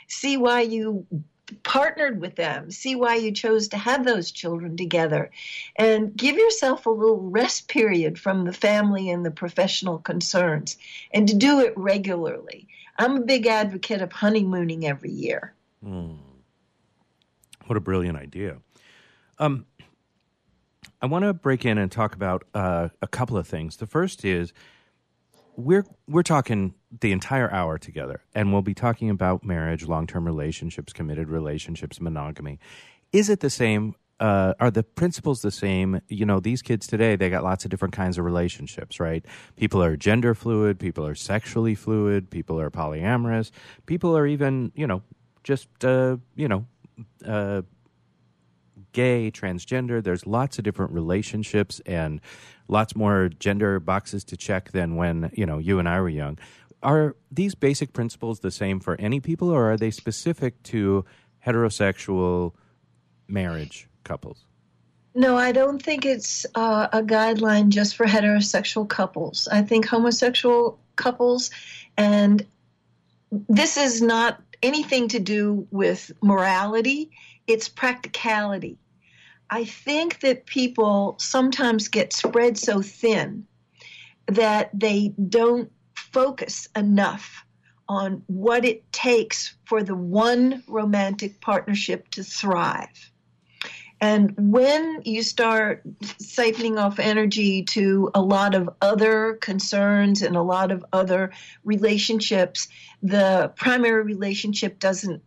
See 0.08 0.36
why 0.36 0.62
you 0.62 1.06
partnered 1.62 2.20
with 2.20 2.36
them, 2.36 2.70
see 2.70 2.94
why 2.94 3.14
you 3.16 3.32
chose 3.32 3.68
to 3.68 3.78
have 3.78 4.04
those 4.04 4.30
children 4.30 4.76
together, 4.76 5.30
and 5.76 6.16
give 6.16 6.36
yourself 6.36 6.86
a 6.86 6.90
little 6.90 7.20
rest 7.20 7.68
period 7.68 8.18
from 8.18 8.44
the 8.44 8.52
family 8.52 9.10
and 9.10 9.24
the 9.24 9.30
professional 9.30 9.98
concerns, 9.98 10.76
and 11.12 11.28
to 11.28 11.34
do 11.34 11.60
it 11.60 11.72
regularly. 11.76 12.68
I'm 12.98 13.16
a 13.16 13.20
big 13.20 13.46
advocate 13.46 14.02
of 14.02 14.12
honeymooning 14.12 14.86
every 14.86 15.12
year. 15.12 15.54
What 17.66 17.76
a 17.76 17.80
brilliant 17.80 18.18
idea. 18.18 18.58
Um, 19.38 19.66
I 21.00 21.06
want 21.06 21.24
to 21.24 21.32
break 21.32 21.64
in 21.64 21.78
and 21.78 21.92
talk 21.92 22.14
about 22.14 22.44
uh, 22.54 22.88
a 23.00 23.06
couple 23.06 23.36
of 23.36 23.46
things. 23.46 23.76
The 23.76 23.86
first 23.86 24.24
is 24.24 24.52
we're 25.58 25.84
we're 26.06 26.22
talking 26.22 26.74
the 27.00 27.10
entire 27.10 27.52
hour 27.52 27.78
together, 27.78 28.22
and 28.34 28.52
we'll 28.52 28.62
be 28.62 28.74
talking 28.74 29.10
about 29.10 29.44
marriage, 29.44 29.86
long 29.86 30.06
term 30.06 30.24
relationships, 30.24 30.92
committed 30.92 31.28
relationships, 31.28 32.00
monogamy. 32.00 32.60
Is 33.12 33.28
it 33.28 33.40
the 33.40 33.50
same 33.50 33.96
uh, 34.20 34.54
are 34.60 34.70
the 34.70 34.84
principles 34.84 35.42
the 35.42 35.50
same? 35.50 36.00
You 36.08 36.24
know, 36.24 36.38
these 36.38 36.62
kids 36.62 36.86
today, 36.86 37.16
they 37.16 37.28
got 37.28 37.42
lots 37.42 37.64
of 37.64 37.72
different 37.72 37.94
kinds 37.94 38.18
of 38.18 38.24
relationships, 38.24 39.00
right? 39.00 39.24
People 39.56 39.82
are 39.82 39.96
gender 39.96 40.32
fluid, 40.34 40.78
people 40.78 41.04
are 41.04 41.16
sexually 41.16 41.74
fluid, 41.74 42.30
people 42.30 42.60
are 42.60 42.70
polyamorous, 42.70 43.50
people 43.86 44.16
are 44.16 44.26
even, 44.26 44.70
you 44.76 44.86
know, 44.86 45.02
just, 45.42 45.68
uh, 45.84 46.16
you 46.36 46.48
know, 46.48 46.66
uh, 47.26 47.62
gay, 48.98 49.30
transgender. 49.30 50.02
There's 50.02 50.26
lots 50.26 50.58
of 50.58 50.64
different 50.64 50.90
relationships 50.90 51.80
and 51.86 52.20
lots 52.66 52.96
more 52.96 53.28
gender 53.28 53.78
boxes 53.78 54.24
to 54.24 54.36
check 54.36 54.72
than 54.72 54.96
when, 54.96 55.30
you 55.34 55.46
know, 55.46 55.58
you 55.58 55.78
and 55.78 55.88
I 55.88 56.00
were 56.00 56.08
young. 56.08 56.36
Are 56.82 57.14
these 57.30 57.54
basic 57.54 57.92
principles 57.92 58.40
the 58.40 58.50
same 58.50 58.80
for 58.80 58.96
any 59.00 59.20
people 59.20 59.50
or 59.50 59.70
are 59.70 59.76
they 59.76 59.92
specific 59.92 60.60
to 60.64 61.04
heterosexual 61.46 62.54
marriage 63.28 63.88
couples? 64.02 64.46
No, 65.14 65.36
I 65.36 65.52
don't 65.52 65.80
think 65.80 66.04
it's 66.04 66.44
uh, 66.56 66.88
a 66.92 67.00
guideline 67.00 67.68
just 67.68 67.94
for 67.94 68.04
heterosexual 68.04 68.88
couples. 68.88 69.46
I 69.46 69.62
think 69.62 69.86
homosexual 69.86 70.80
couples, 70.96 71.50
and 71.96 72.44
this 73.48 73.76
is 73.76 74.02
not 74.02 74.42
anything 74.60 75.06
to 75.08 75.20
do 75.20 75.68
with 75.70 76.10
morality, 76.20 77.12
it's 77.46 77.68
practicality. 77.68 78.76
I 79.50 79.64
think 79.64 80.20
that 80.20 80.46
people 80.46 81.16
sometimes 81.18 81.88
get 81.88 82.12
spread 82.12 82.58
so 82.58 82.82
thin 82.82 83.46
that 84.26 84.70
they 84.78 85.14
don't 85.28 85.72
focus 85.94 86.68
enough 86.76 87.44
on 87.88 88.22
what 88.26 88.64
it 88.64 88.90
takes 88.92 89.56
for 89.64 89.82
the 89.82 89.94
one 89.94 90.62
romantic 90.68 91.40
partnership 91.40 92.10
to 92.10 92.22
thrive. 92.22 93.10
And 94.00 94.34
when 94.36 95.02
you 95.04 95.22
start 95.22 95.82
siphoning 96.00 96.78
off 96.78 97.00
energy 97.00 97.64
to 97.64 98.10
a 98.14 98.22
lot 98.22 98.54
of 98.54 98.68
other 98.80 99.34
concerns 99.40 100.22
and 100.22 100.36
a 100.36 100.42
lot 100.42 100.70
of 100.70 100.84
other 100.92 101.32
relationships, 101.64 102.68
the 103.02 103.52
primary 103.56 104.04
relationship 104.04 104.78
doesn't 104.78 105.22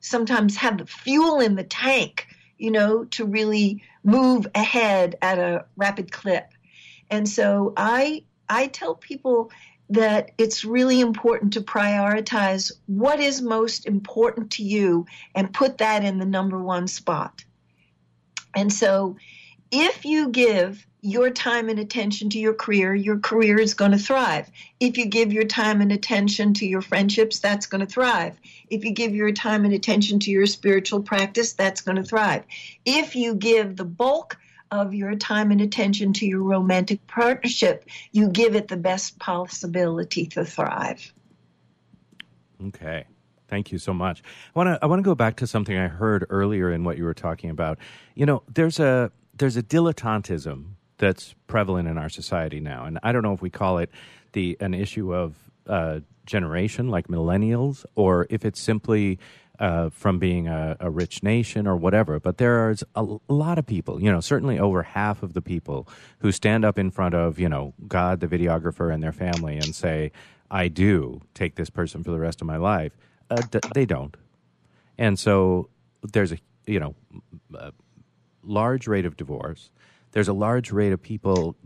sometimes 0.00 0.56
have 0.56 0.78
the 0.78 0.86
fuel 0.86 1.40
in 1.40 1.54
the 1.54 1.64
tank, 1.64 2.26
you 2.58 2.70
know, 2.70 3.04
to 3.04 3.24
really 3.24 3.82
move 4.04 4.46
ahead 4.54 5.16
at 5.22 5.38
a 5.38 5.64
rapid 5.76 6.12
clip. 6.12 6.52
And 7.10 7.28
so 7.28 7.72
I 7.76 8.24
I 8.48 8.66
tell 8.68 8.94
people 8.94 9.50
that 9.90 10.32
it's 10.38 10.64
really 10.64 11.00
important 11.00 11.52
to 11.52 11.60
prioritize 11.60 12.72
what 12.86 13.20
is 13.20 13.42
most 13.42 13.86
important 13.86 14.50
to 14.52 14.62
you 14.62 15.06
and 15.34 15.52
put 15.52 15.78
that 15.78 16.02
in 16.02 16.18
the 16.18 16.24
number 16.24 16.58
one 16.58 16.88
spot. 16.88 17.44
And 18.54 18.72
so 18.72 19.16
if 19.70 20.04
you 20.04 20.30
give 20.30 20.86
your 21.02 21.30
time 21.30 21.68
and 21.68 21.80
attention 21.80 22.30
to 22.30 22.38
your 22.38 22.54
career, 22.54 22.94
your 22.94 23.18
career 23.18 23.58
is 23.58 23.74
going 23.74 23.90
to 23.90 23.98
thrive. 23.98 24.48
If 24.78 24.96
you 24.96 25.06
give 25.06 25.32
your 25.32 25.44
time 25.44 25.80
and 25.80 25.90
attention 25.90 26.54
to 26.54 26.66
your 26.66 26.80
friendships, 26.80 27.40
that's 27.40 27.66
going 27.66 27.84
to 27.84 27.92
thrive. 27.92 28.38
If 28.70 28.84
you 28.84 28.92
give 28.92 29.12
your 29.12 29.32
time 29.32 29.64
and 29.64 29.74
attention 29.74 30.20
to 30.20 30.30
your 30.30 30.46
spiritual 30.46 31.02
practice, 31.02 31.54
that's 31.54 31.80
going 31.80 31.96
to 31.96 32.04
thrive. 32.04 32.44
If 32.84 33.16
you 33.16 33.34
give 33.34 33.76
the 33.76 33.84
bulk 33.84 34.38
of 34.70 34.94
your 34.94 35.16
time 35.16 35.50
and 35.50 35.60
attention 35.60 36.12
to 36.14 36.26
your 36.26 36.42
romantic 36.42 37.04
partnership, 37.08 37.84
you 38.12 38.28
give 38.28 38.54
it 38.54 38.68
the 38.68 38.76
best 38.76 39.18
possibility 39.18 40.26
to 40.26 40.44
thrive. 40.44 41.12
Okay. 42.68 43.06
Thank 43.48 43.72
you 43.72 43.78
so 43.78 43.92
much. 43.92 44.22
I 44.54 44.58
want 44.58 44.68
to 44.68 44.78
I 44.80 44.86
want 44.86 45.00
to 45.00 45.04
go 45.04 45.16
back 45.16 45.36
to 45.38 45.48
something 45.48 45.76
I 45.76 45.88
heard 45.88 46.26
earlier 46.30 46.70
in 46.70 46.84
what 46.84 46.96
you 46.96 47.04
were 47.04 47.12
talking 47.12 47.50
about. 47.50 47.78
You 48.14 48.24
know, 48.24 48.44
there's 48.48 48.78
a 48.78 49.10
there's 49.36 49.56
a 49.56 49.62
dilettantism 49.62 50.76
that's 51.02 51.34
prevalent 51.48 51.88
in 51.88 51.98
our 51.98 52.08
society 52.08 52.60
now, 52.60 52.84
and 52.84 52.98
I 53.02 53.10
don't 53.10 53.22
know 53.22 53.34
if 53.34 53.42
we 53.42 53.50
call 53.50 53.78
it 53.78 53.90
the 54.32 54.56
an 54.60 54.72
issue 54.72 55.12
of 55.12 55.34
uh, 55.66 56.00
generation 56.24 56.88
like 56.88 57.08
millennials, 57.08 57.84
or 57.96 58.28
if 58.30 58.44
it's 58.44 58.60
simply 58.60 59.18
uh, 59.58 59.90
from 59.90 60.18
being 60.18 60.46
a, 60.46 60.76
a, 60.80 60.90
rich 60.90 61.22
nation 61.22 61.66
or 61.66 61.76
whatever. 61.76 62.18
But 62.18 62.38
there's 62.38 62.82
a, 62.94 63.04
a, 63.28 63.32
lot 63.32 63.58
of 63.58 63.66
people, 63.66 64.02
you 64.02 64.10
know, 64.10 64.20
certainly 64.20 64.58
over 64.58 64.82
half 64.82 65.22
of 65.22 65.34
the 65.34 65.42
people 65.42 65.88
who 66.20 66.32
stand 66.32 66.64
up 66.64 66.78
in 66.78 66.90
front 66.90 67.14
of, 67.14 67.38
you 67.38 67.48
know, 67.48 67.74
God, 67.86 68.20
the 68.20 68.26
videographer, 68.26 68.92
and 68.92 69.02
their 69.02 69.12
family 69.12 69.56
and 69.56 69.74
say, 69.74 70.10
I 70.50 70.68
do 70.68 71.20
take 71.34 71.56
this 71.56 71.70
person 71.70 72.02
for 72.02 72.10
the 72.10 72.18
rest 72.18 72.40
of 72.40 72.46
my 72.46 72.56
life 72.56 72.92
uh, 73.32 73.42
d- 73.50 73.60
they 73.74 73.86
don't, 73.86 74.16
and 74.98 75.18
so 75.18 75.68
there's 76.02 76.32
a 76.32 76.38
you 76.66 76.80
know 76.80 76.94
a 77.54 77.72
large 78.42 78.86
rate 78.86 79.06
of 79.06 79.16
divorce. 79.16 79.70
There's 80.12 80.28
a 80.28 80.32
large 80.32 80.70
rate 80.70 80.92
of 80.92 81.02
people 81.02 81.56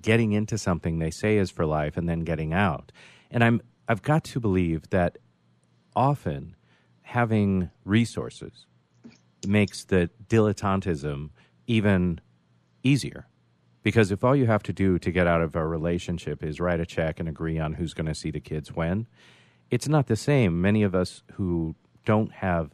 getting 0.00 0.32
into 0.32 0.58
something 0.58 0.98
they 0.98 1.10
say 1.10 1.36
is 1.36 1.50
for 1.50 1.64
life 1.64 1.96
and 1.96 2.08
then 2.08 2.20
getting 2.20 2.52
out. 2.52 2.90
And 3.30 3.44
I'm 3.44 3.60
I've 3.88 4.02
got 4.02 4.24
to 4.24 4.40
believe 4.40 4.88
that 4.90 5.18
often 5.94 6.56
having 7.02 7.70
resources 7.84 8.66
makes 9.46 9.84
the 9.84 10.10
dilettantism 10.28 11.30
even 11.66 12.20
easier. 12.82 13.26
Because 13.82 14.12
if 14.12 14.22
all 14.22 14.36
you 14.36 14.46
have 14.46 14.62
to 14.64 14.72
do 14.72 14.98
to 15.00 15.10
get 15.10 15.26
out 15.26 15.42
of 15.42 15.56
a 15.56 15.66
relationship 15.66 16.44
is 16.44 16.60
write 16.60 16.80
a 16.80 16.86
check 16.86 17.18
and 17.18 17.28
agree 17.28 17.58
on 17.58 17.74
who's 17.74 17.94
going 17.94 18.06
to 18.06 18.14
see 18.14 18.30
the 18.30 18.40
kids 18.40 18.72
when, 18.72 19.08
it's 19.70 19.88
not 19.88 20.06
the 20.06 20.16
same. 20.16 20.60
Many 20.60 20.84
of 20.84 20.94
us 20.94 21.22
who 21.32 21.74
don't 22.04 22.32
have, 22.32 22.70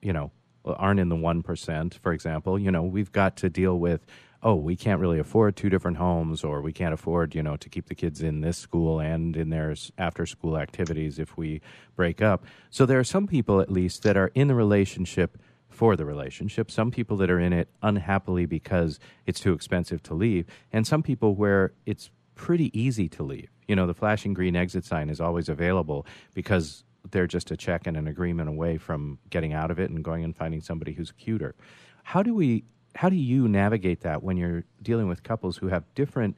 you 0.00 0.12
know, 0.12 0.30
aren't 0.64 1.00
in 1.00 1.08
the 1.08 1.16
1%, 1.16 1.94
for 1.98 2.12
example, 2.12 2.58
you 2.58 2.70
know, 2.70 2.82
we've 2.82 3.12
got 3.12 3.36
to 3.38 3.50
deal 3.50 3.78
with, 3.78 4.06
oh, 4.44 4.54
we 4.54 4.76
can't 4.76 5.00
really 5.00 5.18
afford 5.18 5.56
two 5.56 5.70
different 5.70 5.96
homes 5.96 6.44
or 6.44 6.60
we 6.60 6.72
can't 6.72 6.94
afford, 6.94 7.34
you 7.34 7.42
know, 7.42 7.56
to 7.56 7.68
keep 7.68 7.86
the 7.86 7.94
kids 7.94 8.22
in 8.22 8.42
this 8.42 8.58
school 8.58 9.00
and 9.00 9.36
in 9.36 9.50
their 9.50 9.74
after 9.98 10.26
school 10.26 10.56
activities 10.56 11.18
if 11.18 11.36
we 11.36 11.60
break 11.96 12.22
up. 12.22 12.44
So 12.70 12.86
there 12.86 13.00
are 13.00 13.04
some 13.04 13.26
people, 13.26 13.60
at 13.60 13.70
least, 13.72 14.02
that 14.02 14.16
are 14.16 14.30
in 14.34 14.48
the 14.48 14.54
relationship 14.54 15.38
for 15.68 15.96
the 15.96 16.04
relationship, 16.04 16.70
some 16.70 16.92
people 16.92 17.16
that 17.16 17.30
are 17.30 17.40
in 17.40 17.52
it 17.52 17.68
unhappily 17.82 18.46
because 18.46 19.00
it's 19.26 19.40
too 19.40 19.52
expensive 19.52 20.00
to 20.04 20.14
leave, 20.14 20.46
and 20.72 20.86
some 20.86 21.02
people 21.02 21.34
where 21.34 21.72
it's 21.84 22.10
pretty 22.36 22.70
easy 22.78 23.08
to 23.08 23.24
leave 23.24 23.48
you 23.68 23.76
know, 23.76 23.86
the 23.86 23.94
flashing 23.94 24.34
green 24.34 24.56
exit 24.56 24.84
sign 24.84 25.08
is 25.08 25.20
always 25.20 25.48
available 25.48 26.06
because 26.34 26.84
they're 27.10 27.26
just 27.26 27.50
a 27.50 27.56
check 27.56 27.86
and 27.86 27.96
an 27.96 28.06
agreement 28.06 28.48
away 28.48 28.78
from 28.78 29.18
getting 29.30 29.52
out 29.52 29.70
of 29.70 29.78
it 29.78 29.90
and 29.90 30.02
going 30.02 30.24
and 30.24 30.36
finding 30.36 30.60
somebody 30.60 30.92
who's 30.92 31.12
cuter. 31.12 31.54
How 32.02 32.22
do 32.22 32.34
we 32.34 32.64
how 32.94 33.08
do 33.08 33.16
you 33.16 33.48
navigate 33.48 34.00
that 34.02 34.22
when 34.22 34.36
you're 34.36 34.64
dealing 34.82 35.08
with 35.08 35.22
couples 35.22 35.56
who 35.56 35.68
have 35.68 35.82
different 35.94 36.36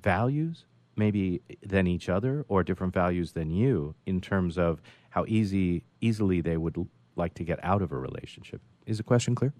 values 0.00 0.64
maybe 0.96 1.40
than 1.62 1.86
each 1.86 2.08
other 2.08 2.44
or 2.48 2.62
different 2.62 2.94
values 2.94 3.32
than 3.32 3.50
you 3.50 3.94
in 4.06 4.20
terms 4.20 4.56
of 4.56 4.80
how 5.10 5.24
easy 5.28 5.84
easily 6.00 6.40
they 6.40 6.56
would 6.56 6.76
like 7.16 7.34
to 7.34 7.44
get 7.44 7.62
out 7.62 7.82
of 7.82 7.92
a 7.92 7.96
relationship? 7.96 8.60
Is 8.86 8.98
the 8.98 9.02
question 9.02 9.34
clear? 9.34 9.52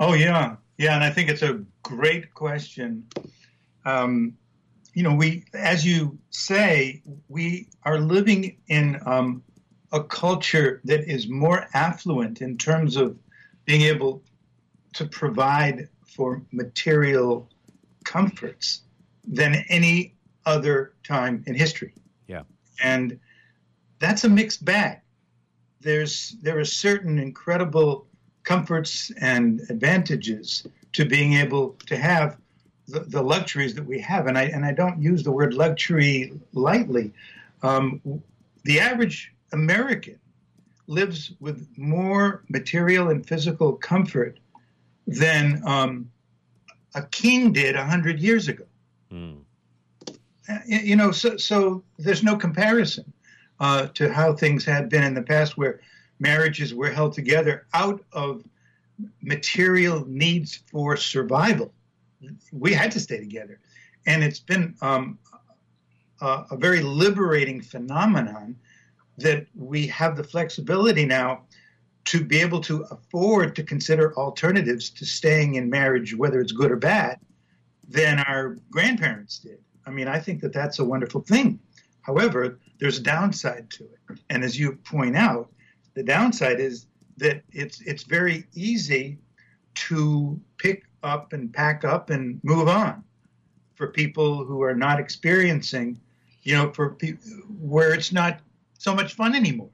Oh 0.00 0.14
yeah, 0.14 0.56
yeah, 0.78 0.94
and 0.94 1.04
I 1.04 1.10
think 1.10 1.28
it's 1.28 1.42
a 1.42 1.62
great 1.82 2.34
question. 2.34 3.06
Um, 3.84 4.36
you 4.94 5.02
know, 5.02 5.14
we, 5.14 5.44
as 5.54 5.86
you 5.86 6.18
say, 6.30 7.02
we 7.28 7.68
are 7.84 7.98
living 7.98 8.56
in 8.68 9.00
um, 9.06 9.42
a 9.92 10.02
culture 10.02 10.80
that 10.84 11.08
is 11.08 11.28
more 11.28 11.66
affluent 11.72 12.42
in 12.42 12.58
terms 12.58 12.96
of 12.96 13.16
being 13.64 13.82
able 13.82 14.22
to 14.94 15.06
provide 15.06 15.88
for 16.06 16.42
material 16.52 17.48
comforts 18.04 18.82
than 19.26 19.64
any 19.68 20.14
other 20.44 20.92
time 21.04 21.42
in 21.46 21.54
history. 21.54 21.94
Yeah. 22.26 22.42
And 22.82 23.18
that's 23.98 24.24
a 24.24 24.28
mixed 24.28 24.64
bag. 24.64 25.00
There's 25.80 26.36
there 26.42 26.58
are 26.58 26.64
certain 26.64 27.18
incredible 27.18 28.06
comforts 28.44 29.10
and 29.20 29.60
advantages 29.68 30.66
to 30.92 31.04
being 31.04 31.34
able 31.34 31.70
to 31.86 31.96
have 31.96 32.36
the, 32.88 33.00
the, 33.00 33.22
luxuries 33.22 33.74
that 33.74 33.86
we 33.86 34.00
have, 34.00 34.26
and 34.26 34.36
I 34.36 34.44
and 34.44 34.64
I 34.64 34.72
don't 34.72 35.00
use 35.00 35.22
the 35.22 35.30
word 35.30 35.54
luxury 35.54 36.32
lightly. 36.52 37.12
Um, 37.62 38.00
the 38.64 38.80
average 38.80 39.32
American 39.52 40.18
lives 40.86 41.32
with 41.40 41.66
more 41.76 42.42
material 42.48 43.08
and 43.08 43.26
physical 43.26 43.72
comfort 43.74 44.38
than 45.06 45.62
um, 45.66 46.10
a 46.94 47.02
king 47.02 47.52
did 47.52 47.76
a 47.76 47.84
hundred 47.84 48.20
years 48.20 48.48
ago. 48.48 48.64
Mm. 49.12 49.38
You 50.66 50.96
know, 50.96 51.12
so 51.12 51.36
so 51.36 51.84
there's 51.98 52.22
no 52.22 52.36
comparison 52.36 53.12
uh, 53.60 53.86
to 53.94 54.12
how 54.12 54.34
things 54.34 54.64
had 54.64 54.88
been 54.88 55.04
in 55.04 55.14
the 55.14 55.22
past, 55.22 55.56
where 55.56 55.80
marriages 56.18 56.74
were 56.74 56.90
held 56.90 57.12
together 57.12 57.66
out 57.74 58.04
of 58.12 58.42
material 59.22 60.04
needs 60.06 60.56
for 60.70 60.96
survival 60.96 61.72
we 62.52 62.72
had 62.72 62.90
to 62.92 63.00
stay 63.00 63.18
together. 63.18 63.58
And 64.06 64.22
it's 64.22 64.40
been 64.40 64.74
um, 64.82 65.18
a, 66.20 66.44
a 66.50 66.56
very 66.56 66.82
liberating 66.82 67.60
phenomenon 67.60 68.56
that 69.18 69.46
we 69.54 69.86
have 69.88 70.16
the 70.16 70.24
flexibility 70.24 71.04
now 71.04 71.42
to 72.04 72.24
be 72.24 72.40
able 72.40 72.60
to 72.60 72.84
afford 72.90 73.54
to 73.56 73.62
consider 73.62 74.16
alternatives 74.16 74.90
to 74.90 75.06
staying 75.06 75.54
in 75.54 75.70
marriage, 75.70 76.14
whether 76.16 76.40
it's 76.40 76.52
good 76.52 76.70
or 76.70 76.76
bad, 76.76 77.18
than 77.88 78.18
our 78.20 78.56
grandparents 78.70 79.38
did. 79.38 79.58
I 79.86 79.90
mean, 79.90 80.08
I 80.08 80.18
think 80.18 80.40
that 80.40 80.52
that's 80.52 80.78
a 80.78 80.84
wonderful 80.84 81.20
thing. 81.20 81.60
However, 82.02 82.58
there's 82.78 82.98
a 82.98 83.02
downside 83.02 83.70
to 83.70 83.84
it. 83.84 84.20
And 84.30 84.42
as 84.42 84.58
you 84.58 84.72
point 84.72 85.16
out, 85.16 85.52
the 85.94 86.02
downside 86.02 86.58
is 86.58 86.86
that 87.18 87.42
it's 87.52 87.80
it's 87.82 88.02
very 88.02 88.44
easy 88.54 89.18
to 89.74 90.40
pick 90.58 90.84
up 91.02 91.32
and 91.32 91.52
pack 91.52 91.84
up 91.84 92.10
and 92.10 92.40
move 92.42 92.68
on 92.68 93.04
for 93.74 93.88
people 93.88 94.44
who 94.44 94.62
are 94.62 94.74
not 94.74 95.00
experiencing, 95.00 96.00
you 96.42 96.54
know, 96.54 96.72
for 96.72 96.90
people 96.90 97.24
where 97.60 97.92
it's 97.94 98.12
not 98.12 98.40
so 98.78 98.94
much 98.94 99.14
fun 99.14 99.34
anymore. 99.34 99.70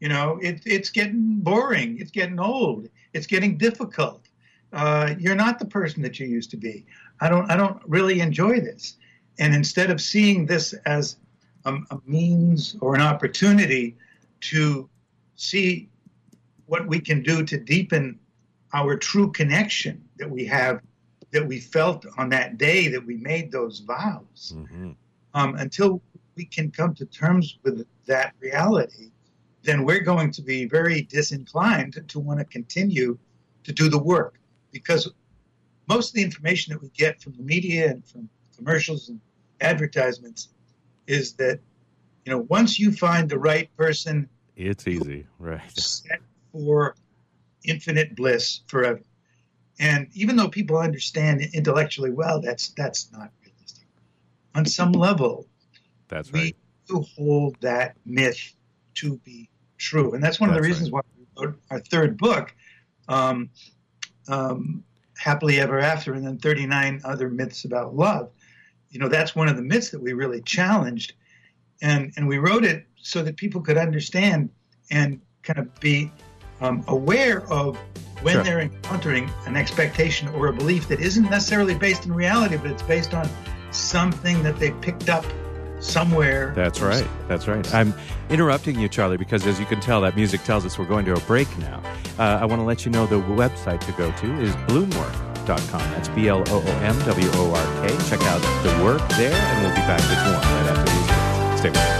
You 0.00 0.08
know, 0.08 0.38
it, 0.42 0.62
it's 0.64 0.90
getting 0.90 1.36
boring. 1.40 1.98
It's 2.00 2.10
getting 2.10 2.40
old. 2.40 2.88
It's 3.12 3.26
getting 3.26 3.56
difficult. 3.58 4.26
Uh, 4.72 5.14
you're 5.18 5.34
not 5.34 5.58
the 5.58 5.66
person 5.66 6.02
that 6.02 6.18
you 6.18 6.26
used 6.26 6.50
to 6.50 6.56
be. 6.56 6.86
I 7.20 7.28
don't. 7.28 7.50
I 7.50 7.56
don't 7.56 7.80
really 7.86 8.20
enjoy 8.20 8.60
this. 8.60 8.96
And 9.38 9.54
instead 9.54 9.90
of 9.90 10.00
seeing 10.00 10.46
this 10.46 10.74
as 10.86 11.16
a, 11.64 11.74
a 11.90 11.98
means 12.06 12.76
or 12.80 12.94
an 12.94 13.00
opportunity 13.00 13.96
to 14.42 14.88
see 15.36 15.88
what 16.66 16.86
we 16.86 17.00
can 17.00 17.22
do 17.22 17.44
to 17.44 17.58
deepen 17.58 18.18
our 18.72 18.96
true 18.96 19.30
connection 19.32 20.02
that 20.18 20.30
we 20.30 20.44
have, 20.46 20.80
that 21.32 21.46
we 21.46 21.58
felt 21.58 22.06
on 22.16 22.28
that 22.28 22.58
day 22.58 22.88
that 22.88 23.04
we 23.04 23.16
made 23.16 23.50
those 23.50 23.80
vows, 23.80 24.54
Mm-hmm. 24.56 24.92
um, 25.34 25.54
until 25.56 26.00
we 26.36 26.44
can 26.44 26.70
come 26.70 26.94
to 26.94 27.04
terms 27.06 27.58
with 27.64 27.86
that 28.06 28.34
reality, 28.40 29.10
then 29.62 29.84
we're 29.84 30.00
going 30.00 30.30
to 30.32 30.42
be 30.42 30.66
very 30.66 31.02
disinclined 31.02 32.02
to, 32.08 32.18
want 32.20 32.38
to 32.38 32.44
continue 32.46 33.18
to 33.64 33.72
do 33.72 33.88
the 33.88 33.98
work 33.98 34.38
because 34.72 35.10
most 35.88 36.10
of 36.10 36.14
the 36.14 36.22
information 36.22 36.72
that 36.72 36.80
we 36.80 36.88
get 36.90 37.20
from 37.20 37.32
the 37.34 37.42
media 37.42 37.90
and 37.90 38.06
from 38.06 38.28
commercials 38.56 39.08
and 39.08 39.20
advertisements 39.60 40.48
is 41.06 41.34
that 41.34 41.60
you 42.24 42.32
know 42.32 42.46
once 42.48 42.78
you 42.78 42.92
find 42.92 43.28
the 43.28 43.38
right 43.38 43.74
person 43.76 44.28
It's 44.56 44.86
easy, 44.86 45.26
right? 45.38 45.60
set 45.78 46.20
for 46.52 46.94
infinite 47.64 48.16
bliss 48.16 48.60
forever 48.68 49.00
and 49.78 50.08
even 50.14 50.36
though 50.36 50.48
people 50.48 50.78
understand 50.78 51.42
intellectually 51.52 52.10
well 52.10 52.40
that's 52.40 52.68
that's 52.70 53.12
not 53.12 53.30
realistic 53.44 53.86
on 54.54 54.64
some 54.64 54.92
level 54.92 55.46
That's 56.08 56.32
we 56.32 56.40
right. 56.40 56.56
do 56.88 57.04
hold 57.16 57.56
that 57.60 57.96
myth 58.06 58.54
to 59.00 59.16
be 59.18 59.50
true. 59.78 60.12
And 60.12 60.22
that's 60.22 60.40
one 60.40 60.50
of 60.50 60.54
the 60.54 60.60
That's 60.60 60.68
reasons 60.68 60.90
why 60.90 61.00
we 61.18 61.26
wrote 61.36 61.58
our 61.70 61.80
third 61.80 62.16
book 62.16 62.54
um, 63.08 63.50
um, 64.28 64.84
happily 65.16 65.60
ever 65.60 65.78
after 65.80 66.14
and 66.14 66.26
then 66.26 66.38
39 66.38 67.00
other 67.04 67.28
myths 67.28 67.64
about 67.64 67.94
love. 67.94 68.30
You 68.90 68.98
know 69.00 69.08
that's 69.08 69.36
one 69.36 69.48
of 69.48 69.56
the 69.56 69.62
myths 69.62 69.90
that 69.90 70.02
we 70.02 70.12
really 70.12 70.42
challenged. 70.42 71.14
And 71.82 72.12
and 72.16 72.28
we 72.28 72.38
wrote 72.38 72.64
it 72.64 72.86
so 72.96 73.22
that 73.22 73.36
people 73.36 73.60
could 73.60 73.78
understand 73.78 74.50
and 74.90 75.20
kind 75.42 75.58
of 75.58 75.80
be 75.80 76.10
um, 76.60 76.84
aware 76.88 77.42
of 77.50 77.78
when 78.22 78.34
Sure. 78.34 78.42
they're 78.42 78.60
encountering 78.60 79.30
an 79.46 79.56
expectation 79.56 80.28
or 80.28 80.48
a 80.48 80.52
belief 80.52 80.88
that 80.88 81.00
isn't 81.00 81.30
necessarily 81.30 81.74
based 81.74 82.04
in 82.04 82.12
reality 82.12 82.58
but 82.58 82.70
it's 82.70 82.82
based 82.82 83.14
on 83.14 83.26
something 83.70 84.42
that 84.42 84.58
they 84.58 84.72
picked 84.82 85.08
up 85.08 85.24
somewhere 85.80 86.52
That's 86.54 86.80
right. 86.80 87.06
That's 87.28 87.48
right. 87.48 87.74
I'm 87.74 87.94
interrupting 88.28 88.78
you, 88.78 88.88
Charlie, 88.88 89.16
because 89.16 89.46
as 89.46 89.58
you 89.58 89.66
can 89.66 89.80
tell, 89.80 90.00
that 90.02 90.16
music 90.16 90.42
tells 90.44 90.64
us 90.66 90.78
we're 90.78 90.84
going 90.86 91.04
to 91.06 91.14
a 91.14 91.20
break 91.20 91.48
now. 91.58 91.82
Uh, 92.18 92.38
I 92.40 92.44
want 92.44 92.60
to 92.60 92.64
let 92.64 92.84
you 92.84 92.92
know 92.92 93.06
the 93.06 93.16
website 93.16 93.80
to 93.86 93.92
go 93.92 94.10
to 94.12 94.40
is 94.40 94.54
bloomwork.com. 94.68 95.80
That's 95.92 96.08
B 96.10 96.28
L 96.28 96.44
O 96.48 96.62
O 96.64 96.70
M 96.82 96.98
W 97.00 97.30
O 97.34 97.54
R 97.54 97.88
K. 97.88 97.96
Check 98.08 98.20
out 98.22 98.40
the 98.62 98.84
work 98.84 99.06
there, 99.10 99.32
and 99.32 99.66
we'll 99.66 99.74
be 99.74 99.82
back 99.82 100.00
with 100.00 100.24
more 100.26 100.34
right 100.34 100.70
after 100.70 100.92
these. 100.92 101.60
Stay 101.60 101.70
with 101.70 101.78
us. 101.78 101.99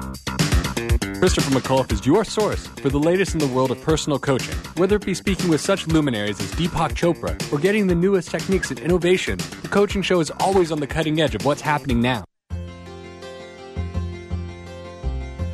Christopher 1.21 1.51
McAuliffe 1.51 1.91
is 1.91 2.03
your 2.03 2.25
source 2.25 2.65
for 2.65 2.89
the 2.89 2.97
latest 2.97 3.35
in 3.35 3.39
the 3.39 3.45
world 3.45 3.69
of 3.69 3.79
personal 3.83 4.17
coaching. 4.17 4.55
Whether 4.73 4.95
it 4.95 5.05
be 5.05 5.13
speaking 5.13 5.51
with 5.51 5.61
such 5.61 5.85
luminaries 5.85 6.39
as 6.39 6.51
Deepak 6.53 6.93
Chopra 6.95 7.37
or 7.53 7.59
getting 7.59 7.85
the 7.85 7.93
newest 7.93 8.31
techniques 8.31 8.71
and 8.71 8.79
innovation, 8.79 9.37
the 9.61 9.67
coaching 9.67 10.01
show 10.01 10.19
is 10.19 10.31
always 10.39 10.71
on 10.71 10.79
the 10.79 10.87
cutting 10.87 11.21
edge 11.21 11.35
of 11.35 11.45
what's 11.45 11.61
happening 11.61 12.01
now. 12.01 12.23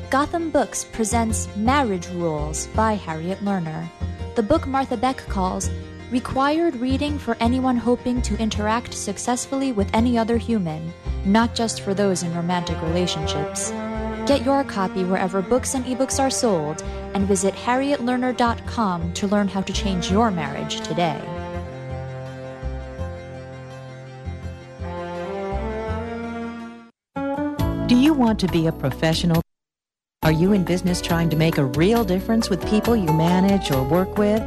Gotham 0.09 0.51
Books 0.51 0.85
presents 0.85 1.53
Marriage 1.57 2.07
Rules 2.11 2.67
by 2.67 2.93
Harriet 2.93 3.39
Lerner. 3.39 3.89
The 4.35 4.43
book 4.43 4.67
Martha 4.67 4.95
Beck 4.95 5.17
calls 5.27 5.69
required 6.11 6.77
reading 6.77 7.19
for 7.19 7.35
anyone 7.41 7.75
hoping 7.75 8.21
to 8.21 8.37
interact 8.37 8.93
successfully 8.93 9.73
with 9.73 9.93
any 9.93 10.17
other 10.17 10.37
human, 10.37 10.93
not 11.25 11.55
just 11.55 11.81
for 11.81 11.93
those 11.93 12.23
in 12.23 12.33
romantic 12.33 12.81
relationships. 12.83 13.73
Get 14.27 14.43
your 14.43 14.65
copy 14.65 15.05
wherever 15.05 15.41
books 15.41 15.73
and 15.73 15.85
ebooks 15.85 16.19
are 16.19 16.29
sold 16.29 16.83
and 17.13 17.25
visit 17.25 17.53
harrietlerner.com 17.53 19.13
to 19.13 19.27
learn 19.27 19.47
how 19.47 19.61
to 19.61 19.71
change 19.71 20.11
your 20.11 20.31
marriage 20.31 20.81
today. 20.81 21.21
Do 27.87 27.95
you 27.95 28.13
want 28.13 28.37
to 28.41 28.47
be 28.49 28.67
a 28.67 28.73
professional? 28.73 29.41
Are 30.23 30.31
you 30.33 30.51
in 30.51 30.65
business 30.65 30.99
trying 30.99 31.29
to 31.29 31.37
make 31.37 31.57
a 31.57 31.63
real 31.63 32.03
difference 32.03 32.49
with 32.49 32.67
people 32.67 32.97
you 32.97 33.13
manage 33.13 33.71
or 33.71 33.81
work 33.81 34.17
with? 34.17 34.41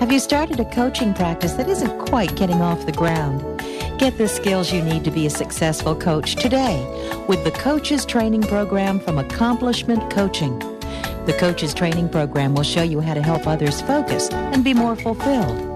Have 0.00 0.10
you 0.10 0.18
started 0.18 0.60
a 0.60 0.64
coaching 0.72 1.12
practice 1.12 1.52
that 1.54 1.68
isn't 1.68 1.98
quite 1.98 2.34
getting 2.36 2.62
off 2.62 2.86
the 2.86 2.92
ground? 2.92 3.55
Get 3.98 4.18
the 4.18 4.28
skills 4.28 4.74
you 4.74 4.82
need 4.82 5.04
to 5.04 5.10
be 5.10 5.24
a 5.24 5.30
successful 5.30 5.96
coach 5.96 6.36
today 6.36 6.84
with 7.28 7.42
the 7.44 7.50
Coaches 7.50 8.04
Training 8.04 8.42
Program 8.42 9.00
from 9.00 9.16
Accomplishment 9.16 10.10
Coaching. 10.12 10.58
The 11.24 11.34
Coaches 11.38 11.72
Training 11.72 12.10
Program 12.10 12.54
will 12.54 12.62
show 12.62 12.82
you 12.82 13.00
how 13.00 13.14
to 13.14 13.22
help 13.22 13.46
others 13.46 13.80
focus 13.80 14.30
and 14.30 14.62
be 14.62 14.74
more 14.74 14.96
fulfilled. 14.96 15.75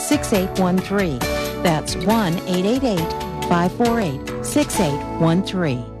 6813. 0.00 1.18
That's 1.62 1.94
1 1.96 2.06
888 2.06 2.98
548 3.48 4.44
6813. 4.44 5.99